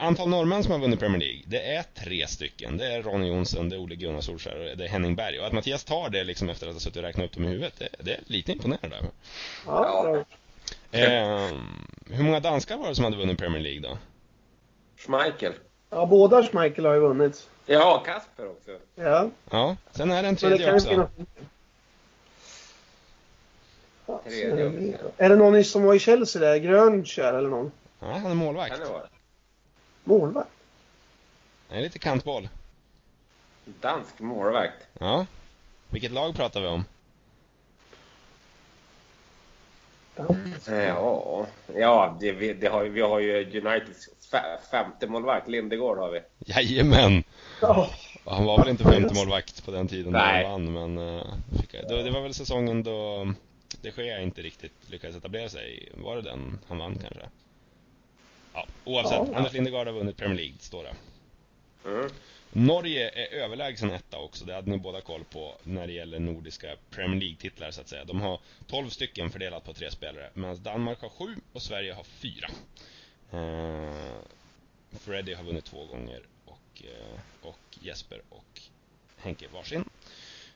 Antal 0.00 0.28
norrmän 0.28 0.62
som 0.62 0.72
har 0.72 0.78
vunnit 0.78 1.00
Premier 1.00 1.20
League, 1.20 1.42
det 1.46 1.74
är 1.74 1.82
tre 1.82 2.26
stycken. 2.26 2.76
Det 2.76 2.86
är 2.94 3.02
Ronny 3.02 3.28
Jonsson, 3.28 3.68
det 3.68 3.76
är 3.76 3.80
Ole 3.80 3.94
Gunnar 3.94 4.20
Solskjaer 4.20 4.70
och 4.70 4.76
det 4.76 4.84
är 4.84 4.88
Henning 4.88 5.14
Berg. 5.16 5.40
Och 5.40 5.46
att 5.46 5.52
Mattias 5.52 5.84
tar 5.84 6.10
det 6.10 6.24
liksom 6.24 6.48
efter 6.50 6.66
att 6.66 6.72
ha 6.72 6.80
suttit 6.80 6.96
och 6.96 7.02
räknat 7.02 7.26
upp 7.26 7.32
dem 7.34 7.44
i 7.44 7.48
huvudet, 7.48 7.72
det, 7.78 7.88
det 7.98 8.12
är 8.12 8.20
lite 8.26 8.52
imponerande. 8.52 8.96
Ja. 9.66 10.24
Eh, 10.92 11.48
hur 12.10 12.22
många 12.22 12.40
danskar 12.40 12.76
var 12.76 12.88
det 12.88 12.94
som 12.94 13.04
hade 13.04 13.16
vunnit 13.16 13.38
Premier 13.38 13.60
League 13.62 13.80
då? 13.80 13.98
Schmeichel. 14.96 15.52
ja, 15.90 16.06
båda 16.06 16.42
Schmeichel 16.46 16.86
har 16.86 16.94
ju 16.94 17.00
vunnit. 17.00 17.48
Ja, 17.66 18.02
Kasper 18.06 18.50
också. 18.50 18.70
Ja, 18.94 19.30
Ja, 19.50 19.76
sen 19.92 20.10
är 20.10 20.22
det 20.22 20.28
en 20.28 20.34
det 20.34 20.40
tredje 20.40 20.66
ju 20.66 20.74
också. 20.74 20.88
finnas... 20.88 21.10
Ja, 24.06 24.20
Tredje 24.24 24.54
det- 24.54 24.94
också. 24.94 25.10
Är 25.16 25.28
det 25.28 25.36
någon 25.36 25.64
som 25.64 25.82
var 25.82 25.94
i 25.94 25.98
Chelsea 25.98 26.42
där? 26.42 26.56
Grönkär 26.56 27.34
eller 27.34 27.48
någon? 27.48 27.72
Ja, 28.00 28.06
han 28.12 28.30
är 28.30 28.34
målvakt. 28.34 28.70
Kan 28.70 28.80
det 28.80 28.86
vara? 28.92 29.02
Målvakt? 30.08 30.50
Är 31.70 31.80
lite 31.80 31.98
kantboll. 31.98 32.48
Dansk 33.64 34.18
målvakt. 34.20 34.86
Ja. 34.98 35.26
Vilket 35.88 36.10
lag 36.12 36.34
pratar 36.36 36.60
vi 36.60 36.66
om? 36.66 36.84
Ja, 40.66 41.46
ja 41.74 42.16
det, 42.20 42.32
vi, 42.32 42.52
det 42.54 42.66
har, 42.68 42.82
ju- 42.84 42.90
vi 42.90 43.00
har 43.00 43.18
ju 43.18 43.60
Uniteds 43.60 44.08
fe- 44.32 44.58
femte 44.70 45.06
målvakt, 45.06 45.48
Lindegård 45.48 45.98
har 45.98 46.10
vi. 46.10 46.20
Jajamän! 46.38 47.24
Ja, 47.62 47.90
Och 48.24 48.34
Han 48.34 48.44
var 48.44 48.58
väl 48.58 48.68
inte 48.68 48.84
femte 48.84 49.14
målvakt 49.14 49.64
på 49.64 49.70
den 49.70 49.88
tiden 49.88 50.12
Nej. 50.12 50.44
han 50.44 50.74
vann, 50.74 50.94
men 50.94 51.20
fick 51.60 51.74
jag, 51.74 51.88
då, 51.88 52.02
det 52.02 52.10
var 52.10 52.20
väl 52.20 52.34
säsongen 52.34 52.82
då 52.82 53.26
de 53.82 53.90
Gea 53.96 54.20
inte 54.20 54.42
riktigt 54.42 54.72
lyckades 54.90 55.16
etablera 55.16 55.48
sig. 55.48 55.88
Var 55.94 56.16
det 56.16 56.22
den 56.22 56.58
han 56.68 56.78
vann 56.78 56.98
kanske? 56.98 57.28
Ja, 58.58 58.66
oavsett. 58.84 59.28
Ja. 59.32 59.36
Anders 59.36 59.52
Lindegaard 59.52 59.86
har 59.86 59.94
vunnit 59.94 60.16
Premier 60.16 60.36
League, 60.36 60.56
står 60.58 60.84
det. 60.84 60.94
Mm. 61.88 62.10
Norge 62.52 63.10
är 63.10 63.34
överlägsen 63.34 63.90
etta 63.90 64.18
också, 64.18 64.44
det 64.44 64.54
hade 64.54 64.70
ni 64.70 64.78
båda 64.78 65.00
koll 65.00 65.24
på 65.24 65.54
när 65.62 65.86
det 65.86 65.92
gäller 65.92 66.18
nordiska 66.18 66.76
Premier 66.90 67.20
League-titlar 67.20 67.70
så 67.70 67.80
att 67.80 67.88
säga. 67.88 68.04
De 68.04 68.20
har 68.20 68.40
12 68.66 68.88
stycken 68.88 69.30
fördelat 69.30 69.64
på 69.64 69.74
tre 69.74 69.90
spelare, 69.90 70.30
medan 70.34 70.62
Danmark 70.62 71.00
har 71.00 71.08
sju 71.08 71.34
och 71.52 71.62
Sverige 71.62 71.92
har 71.92 72.04
fyra. 72.04 72.48
Uh, 73.34 74.18
Freddy 74.90 75.34
har 75.34 75.44
vunnit 75.44 75.64
två 75.64 75.84
gånger 75.84 76.22
och, 76.44 76.82
eh, 76.84 77.48
och 77.48 77.78
Jesper 77.80 78.22
och 78.28 78.60
Henke 79.16 79.46
varsin. 79.54 79.84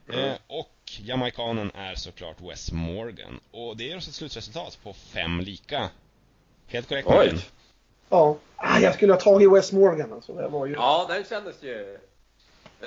Mm. 0.09 0.31
Eh, 0.31 0.37
och 0.47 0.73
jamaikanen 0.85 1.71
är 1.75 1.95
såklart 1.95 2.41
Wes 2.41 2.73
Morgan. 2.73 3.41
Och 3.51 3.77
det 3.77 3.85
ger 3.85 3.97
oss 3.97 4.09
ett 4.09 4.15
slutresultat 4.15 4.79
på 4.83 4.93
fem 4.93 5.41
lika. 5.41 5.91
Helt 6.67 6.89
korrekt 6.89 7.09
Oj! 7.09 7.45
Ja. 8.13 8.37
Ah, 8.57 8.79
jag 8.79 8.95
skulle 8.95 9.13
ha 9.13 9.21
tagit 9.21 9.53
Wes 9.53 9.73
Morgan 9.73 10.13
alltså. 10.13 10.33
Det 10.33 10.49
var 10.49 10.67
ju... 10.67 10.73
Ja, 10.73 11.07
den 11.09 11.25
kändes 11.25 11.63
ju... 11.63 11.99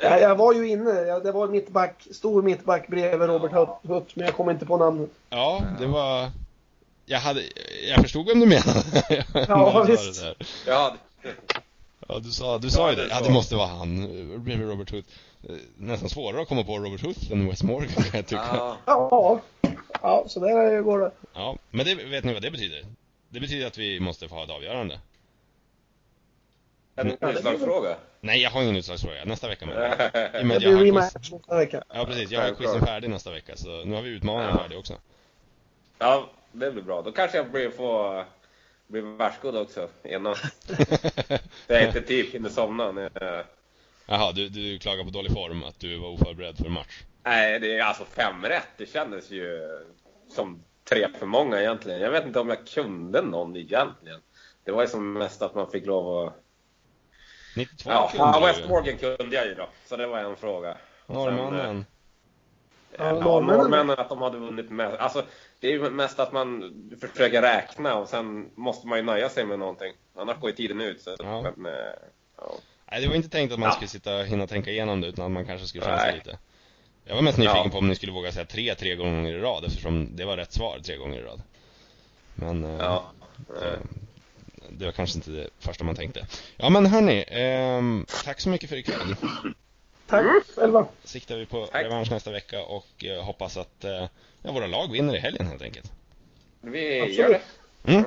Jag, 0.02 0.22
jag 0.22 0.36
var 0.36 0.54
ju 0.54 0.68
inne. 0.70 1.20
Det 1.20 1.32
var 1.32 1.48
mittback, 1.48 2.08
stor 2.12 2.42
mittback 2.42 2.88
bredvid 2.88 3.30
Robert 3.30 3.52
Hutt, 3.52 3.70
Hutt, 3.82 4.16
men 4.16 4.26
jag 4.26 4.36
kommer 4.36 4.52
inte 4.52 4.66
på 4.66 4.78
namnet. 4.78 5.10
Ja, 5.30 5.62
det 5.80 5.86
var... 5.86 6.32
Jag, 7.06 7.20
hade... 7.20 7.42
jag 7.90 8.02
förstod 8.02 8.26
vem 8.28 8.40
du 8.40 8.46
menade. 8.46 8.84
Ja, 9.48 9.84
visst. 9.88 10.24
Ja, 10.68 10.96
Ja, 12.08 12.20
du 12.20 12.32
sa, 12.32 12.58
du 12.58 12.70
sa 12.70 12.90
ju 12.90 12.96
det 12.96 13.08
Ja, 13.10 13.22
det 13.22 13.32
måste 13.32 13.56
vara 13.56 13.68
han. 13.68 14.04
eh, 14.04 14.40
Bredvid 14.40 14.70
Robert 14.70 14.92
Huth. 14.92 15.10
Eh, 15.50 15.56
Nästan 15.78 16.10
svårare 16.10 16.42
att 16.42 16.48
komma 16.48 16.64
på 16.64 16.78
Robert 16.78 17.04
Huth 17.04 17.32
än 17.32 17.48
Wes 17.48 17.64
Morgan 17.64 17.88
kan 17.90 18.04
jag 18.14 18.28
tycka. 18.28 18.46
Ja. 18.52 18.78
ja. 18.86 19.08
Ja, 19.12 19.40
ja 20.02 20.26
så 20.28 20.40
där 20.40 20.82
går 20.82 21.00
det. 21.00 21.12
men 21.72 21.86
det, 21.86 21.96
vet 21.96 22.24
ni 22.24 22.34
vad 22.34 22.42
det 22.42 22.52
betyder? 22.52 22.86
Det 23.30 23.40
betyder 23.40 23.68
att 23.68 23.78
vi 23.78 24.00
måste 24.00 24.28
få 24.28 24.36
ha 24.36 24.44
ett 24.44 24.50
avgörande. 24.50 25.00
En 26.96 27.12
utslagsfråga. 27.12 27.98
Nej, 28.22 28.42
jag 28.42 28.50
har 28.50 28.64
ingen 28.64 28.76
utslagsfråga. 28.76 29.26
Nästa 29.26 29.48
vecka 29.48 29.66
med. 29.66 29.76
I 30.34 30.38
och 30.38 30.40
Det 30.40 30.44
med 30.44 30.58
att 30.58 30.64
jag 30.64 30.78
blir 30.80 30.92
har 30.94 31.02
quiz... 31.02 31.14
nästa 31.14 31.58
vecka. 31.58 31.84
Ja, 31.94 32.06
precis. 32.06 32.32
Jag 32.32 32.42
har 32.42 32.54
quizen 32.54 32.86
färdig 32.86 33.10
nästa 33.10 33.32
vecka, 33.32 33.56
så 33.56 33.84
nu 33.86 33.96
har 33.96 34.02
vi 34.02 34.10
utmanaren 34.10 34.50
Ja. 34.50 34.58
färdig 34.62 34.78
också. 34.78 34.94
Ja, 35.98 36.30
det 36.52 36.72
blir 36.72 36.84
bra. 36.84 37.02
Då 37.02 37.12
kanske 37.12 37.38
jag 37.38 37.52
blir, 37.52 37.70
får 37.70 38.26
bli 38.88 39.02
världsgod 39.02 39.56
också 39.56 39.88
innan. 40.04 40.36
Jag 41.68 41.84
inte 41.88 42.02
typ 42.02 42.34
hinner 42.34 42.50
somna. 42.50 42.92
När 42.92 43.10
jag... 43.14 43.44
Jaha, 44.08 44.32
du, 44.32 44.50
du 44.50 44.80
klagar 44.80 45.04
på 45.04 45.10
dålig 45.10 45.32
form, 45.34 45.64
att 45.64 45.80
du 45.80 45.98
var 45.98 46.10
oförberedd 46.10 46.58
för 46.58 46.70
match. 46.70 47.04
Nej, 47.24 47.60
det 47.60 47.78
är 47.78 47.84
alltså 47.84 48.06
fem 48.06 48.44
rätt. 48.44 48.68
Det 48.78 48.86
kändes 48.86 49.32
ju 49.32 49.60
som 50.30 50.64
tre 50.90 51.08
för 51.20 51.26
många 51.26 51.60
egentligen. 51.60 52.00
Jag 52.00 52.12
vet 52.12 52.26
inte 52.26 52.40
om 52.40 52.50
jag 52.50 52.68
kunde 52.68 53.22
någon 53.22 53.56
egentligen. 53.56 54.20
Det 54.64 54.72
var 54.72 54.82
ju 54.82 54.88
som 54.88 55.14
mest 55.14 55.42
att 55.42 55.56
man 55.56 55.72
fick 55.72 55.86
lov 55.86 56.28
att... 56.28 56.34
92 57.56 57.90
Ja, 57.92 58.10
kunde 58.12 58.26
ja 58.26 58.46
West. 58.46 58.70
Morgan 58.70 58.98
kunde 58.98 59.36
jag 59.36 59.46
ju 59.48 59.54
då. 59.56 59.68
Så 59.86 59.96
det 59.96 60.08
var 60.08 60.20
en 60.20 60.36
fråga. 60.36 60.78
Norrmannen. 61.08 61.86
Ja, 62.98 63.06
Ja, 63.06 63.40
norrmännen. 63.40 64.00
att 64.00 64.10
de 64.10 64.22
hade 64.22 64.38
vunnit 64.38 64.70
mest. 64.72 65.00
Alltså, 65.00 65.24
det 65.60 65.68
är 65.68 65.72
ju 65.72 65.90
mest 65.90 66.20
att 66.20 66.32
man 66.34 66.74
försöker 67.12 67.42
räkna 67.42 67.96
och 67.96 68.10
sen 68.10 68.50
måste 68.56 68.88
man 68.88 68.98
ju 68.98 69.04
nöja 69.04 69.30
sig 69.30 69.46
med 69.46 69.60
någonting. 69.60 69.94
Annars 70.16 70.40
går 70.40 70.50
ju 70.50 70.56
tiden 70.56 70.82
ut. 70.82 71.02
Så, 71.02 71.16
Ja. 71.20 71.52
men, 71.56 71.74
eh, 71.74 71.80
ja. 72.38 72.52
Nej, 72.92 73.02
det 73.02 73.08
var 73.08 73.16
inte 73.16 73.30
tänkt 73.30 73.54
att 73.54 73.60
man 73.60 73.68
Ja. 73.70 73.74
skulle 73.76 73.88
sitta 73.88 74.18
och 74.20 74.26
hinna 74.26 74.48
tänka 74.48 74.72
igenom 74.72 75.02
det, 75.02 75.08
utan 75.08 75.26
att 75.26 75.32
man 75.32 75.46
kanske 75.46 75.68
skulle 75.68 75.84
chansa 75.86 76.12
lite. 76.12 76.38
Jag 77.06 77.16
var 77.16 77.22
mest 77.22 77.38
nyfiken 77.38 77.62
Ja. 77.66 77.70
på 77.72 77.78
om 77.78 77.88
ni 77.88 77.96
skulle 77.96 78.12
våga 78.12 78.32
säga 78.32 78.46
tre, 78.46 78.76
tre 78.76 78.96
gånger 78.96 79.32
i 79.34 79.40
rad, 79.40 79.66
eftersom 79.66 80.16
det 80.16 80.26
var 80.26 80.38
rätt 80.38 80.54
svar 80.54 80.80
tre 80.80 80.96
gånger 80.98 81.20
i 81.20 81.24
rad. 81.24 81.42
Men 82.36 82.64
eh, 82.64 82.78
Ja. 82.80 83.04
eh, 83.62 83.80
det 84.78 84.86
var 84.86 84.92
kanske 84.92 85.18
inte 85.18 85.32
det 85.32 85.50
första 85.60 85.84
man 85.84 85.96
tänkte. 85.96 86.28
Ja 86.58 86.70
men 86.70 86.86
hörni, 86.86 87.26
ehm, 87.28 88.06
tack 88.24 88.40
så 88.40 88.50
mycket 88.50 88.70
för 88.70 88.76
ikväll. 88.78 89.16
Tack 90.08 90.26
själva. 90.56 90.88
Siktar 91.04 91.38
vi 91.38 91.46
på 91.46 91.66
Tack. 91.66 91.84
revansch 91.84 92.12
nästa 92.12 92.32
vecka 92.32 92.62
och 92.64 93.06
eh, 93.06 93.24
hoppas 93.24 93.58
att 93.58 93.84
eh, 93.84 94.08
ja, 94.44 94.52
våra 94.52 94.68
lag 94.68 94.92
vinner 94.92 95.16
i 95.16 95.20
helgen 95.20 95.48
helt 95.48 95.62
enkelt. 95.62 95.92
Vi 96.62 97.00
Absolut. 97.02 97.18
gör 97.18 97.30
det. 97.30 97.92
Mm. 97.94 98.06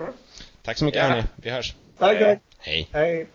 Tack 0.62 0.78
så 0.78 0.84
mycket 0.84 1.02
Ja. 1.02 1.08
hörni, 1.08 1.22
vi 1.36 1.50
hörs. 1.50 1.74
Tack, 1.98 2.18
tack. 2.18 2.38
Hej. 2.58 2.88
Hej. 2.92 3.26